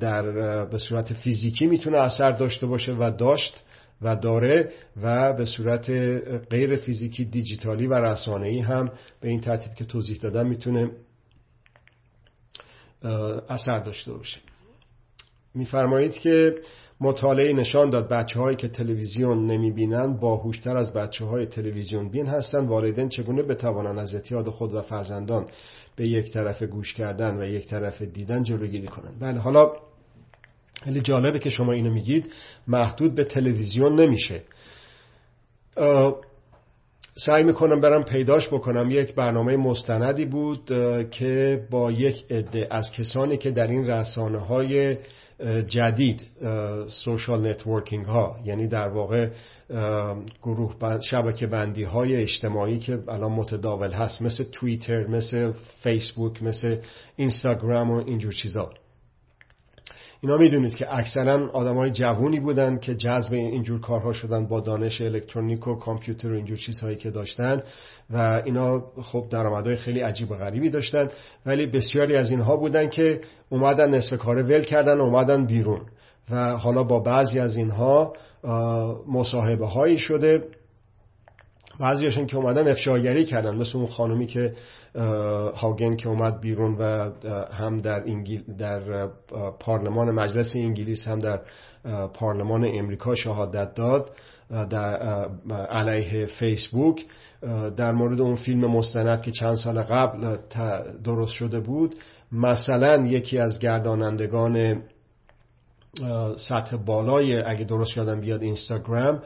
[0.00, 0.22] در
[0.64, 3.62] به صورت فیزیکی می‌تونه اثر داشته باشه و داشت
[4.02, 4.72] و داره
[5.02, 5.90] و به صورت
[6.50, 10.90] غیر فیزیکی دیجیتالی و رسانه‌ای هم به این ترتیب که توضیح دادم می‌تونه
[13.48, 14.40] اثر داشته باشه.
[15.54, 16.54] میفرمایید که
[17.00, 22.26] مطالعه نشان داد بچه هایی که تلویزیون نمی بینن باهوشتر از بچه های تلویزیون بین
[22.26, 25.46] هستند والدین چگونه بتوانند از اعتیاد خود و فرزندان
[25.96, 29.72] به یک طرف گوش کردن و یک طرف دیدن جلوگیری کنند؟ بله حالا
[30.84, 32.32] خیلی جالبه که شما اینو میگید.
[32.68, 34.42] محدود به تلویزیون نمیشه.
[37.14, 38.90] سعی می‌کنم برم پیداش بکنم.
[38.90, 40.64] یک برنامه مستندی بود
[41.10, 44.96] که با یک عده از کسانی که در این رسانه های
[45.66, 46.26] جدید
[46.86, 49.28] social networking ها یعنی در واقع
[50.42, 56.76] گروه شبکه بندی های اجتماعی که الان متداول هست مثل توییتر مثل فیسبوک مثل
[57.16, 58.70] اینستاگرام و اینجور چیزا.
[60.22, 65.00] اینا می‌دونید که اکثرا آدم های جوونی بودن که جذب اینجور کارها شدن با دانش
[65.00, 67.62] الکترونیک و کامپیوتر و اینجور چیزهایی که داشتن
[68.10, 71.08] و اینا خب درآمدهای خیلی عجیب و غریبی داشتن.
[71.46, 75.80] ولی بسیاری از اینها بودن که اومدن نصف کاره ول کردن و اومدن بیرون.
[76.30, 78.12] و حالا با بعضی از اینها
[79.08, 80.44] مصاحبه هایی شده.
[81.80, 84.54] بعضیشون که اومدن افشاگری کردن مثل اون خانومی که
[85.56, 87.10] هاگن که اومد بیرون و
[87.52, 88.40] هم در, انگل...
[88.58, 89.08] در
[89.60, 91.40] پارلمان مجلس انگلیس هم در
[92.14, 94.10] پارلمان امریکا شهادت داد
[94.70, 94.96] در
[95.70, 97.06] علیه فیسبوک.
[97.76, 100.36] در مورد اون فیلم مستند که چند سال قبل
[101.04, 101.94] درست شده بود
[102.32, 104.82] مثلا یکی از گردانندگان
[106.36, 109.22] سطح بالای اگه درست یادم بیاد اینستاگرام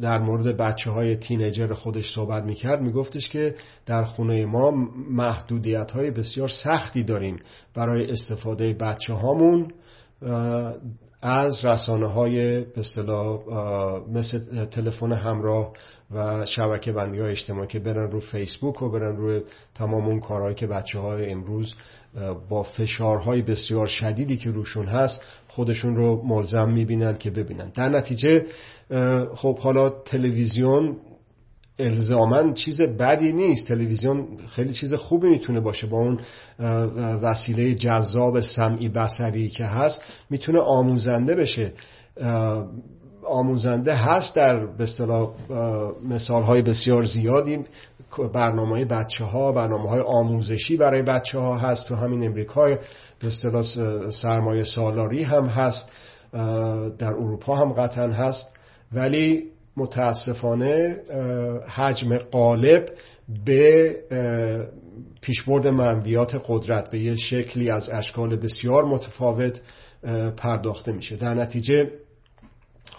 [0.00, 3.54] در مورد بچه های تینیجر خودش صحبت می‌کرد میگفتش که
[3.86, 4.70] در خونه ما
[5.10, 7.38] محدودیت های بسیار سختی داریم
[7.74, 9.72] برای استفاده بچه هامون
[11.22, 12.64] از رسانه های
[14.12, 15.72] مثل تلفن همراه
[16.10, 19.40] و شبکه بندی های اجتماعی که برن رو فیسبوک و برن روی
[19.74, 21.74] تمام اون کارهایی که بچه های امروز
[22.48, 27.72] با فشارهای بسیار شدیدی که روشون هست خودشون رو ملزم می‌بینن که ببینن.
[27.74, 28.46] در نتیجه
[29.34, 30.96] خب حالا تلویزیون
[31.80, 33.68] الزاما چیز بدی نیست.
[33.68, 36.20] تلویزیون خیلی چیز خوبی می‌تونه باشه با اون
[37.22, 41.72] وسیله جذاب سمعی بسری که هست می‌تونه آموزنده بشه.
[43.26, 45.30] آموزنده هست در به اصطلاح
[46.08, 47.58] مثال های بسیار زیادی.
[48.34, 51.86] برنامه های بچه ها برنامه های آموزشی برای بچه ها هست.
[51.86, 52.66] تو همین امریکا
[53.20, 53.62] به اصطلاح
[54.10, 55.88] سرمایه سالاری هم هست.
[56.98, 58.56] در اروپا هم قطعا هست.
[58.92, 59.42] ولی
[59.76, 60.96] متاسفانه
[61.68, 62.88] حجم قالب
[63.44, 63.96] به
[65.20, 69.60] پیشبرد منویات قدرت به یه شکلی از اشکال بسیار متفاوت
[70.36, 71.16] پرداخته میشه.
[71.16, 71.90] در نتیجه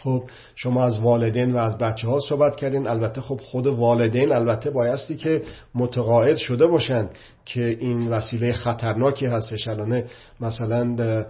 [0.03, 0.23] خب
[0.55, 2.87] شما از والدین و از بچه ها صحبت کردین.
[2.87, 5.41] البته خب خود والدین البته بایستی که
[5.75, 7.09] متقاعد شده باشن
[7.45, 9.67] که این وسیله خطرناکی هستش.
[9.67, 10.03] الان
[10.39, 11.25] مثلا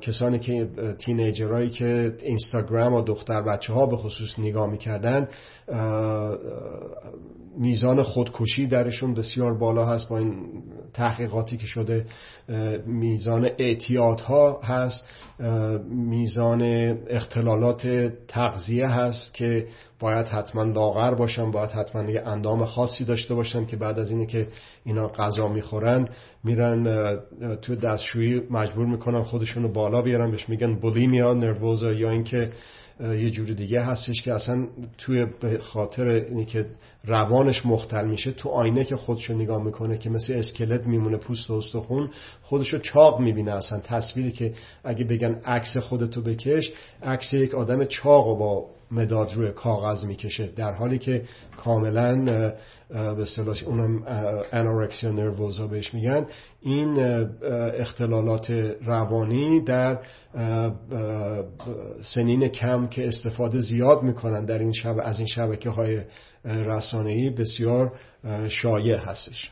[0.00, 0.68] کسانی که
[0.98, 5.28] تینیجرهایی که اینستاگرام و دختر بچه ها به خصوص نگاه می‌کردن
[7.58, 10.62] میزان خودکشی درشون بسیار بالا هست با این
[10.94, 12.06] تحقیقاتی که شده
[12.86, 15.08] میزان اعتیادها هست
[15.90, 16.62] میزان
[17.08, 17.86] اختلالات
[18.28, 19.66] تغذیه هست که
[20.00, 24.26] باید حتما لاغر باشن باید حتما یه اندام خاصی داشته باشن که بعد از اینه
[24.26, 24.48] که
[24.84, 26.08] اینا غذا می‌خورن
[26.44, 27.16] میرن
[27.62, 32.52] تو دستشویی مجبور می‌کنن خودشونو بالا بیارن بهش میگن بولیمیا نروزا یا اینکه
[33.00, 34.66] یه جوری دیگه هستش که اصلا
[34.98, 36.66] توی به خاطر اینی که
[37.04, 41.54] روانش مختل میشه تو آینه که خودشو نگاه می‌کنه که مثل اسکلت میمونه پوست و
[41.54, 42.10] استخون
[42.42, 43.80] خودشو چاق می‌بینه اصلا.
[43.80, 46.72] تصویری که اگه بگن عکس خودتو بکش
[47.02, 51.22] عکس یک آدم چاق و با مداد روی کاغذ می‌کشه در حالی که
[51.64, 52.24] کاملا
[52.90, 54.02] به اصطلاح اونم
[54.52, 56.26] انورکسیا نروزا بهش میگن.
[56.60, 56.98] این
[57.78, 58.50] اختلالات
[58.84, 59.98] روانی در
[62.02, 66.00] سنین کم که استفاده زیاد می‌کنن در این شب از این شبکه های
[66.44, 67.92] رسانه‌ای بسیار
[68.48, 69.50] شایع هستش.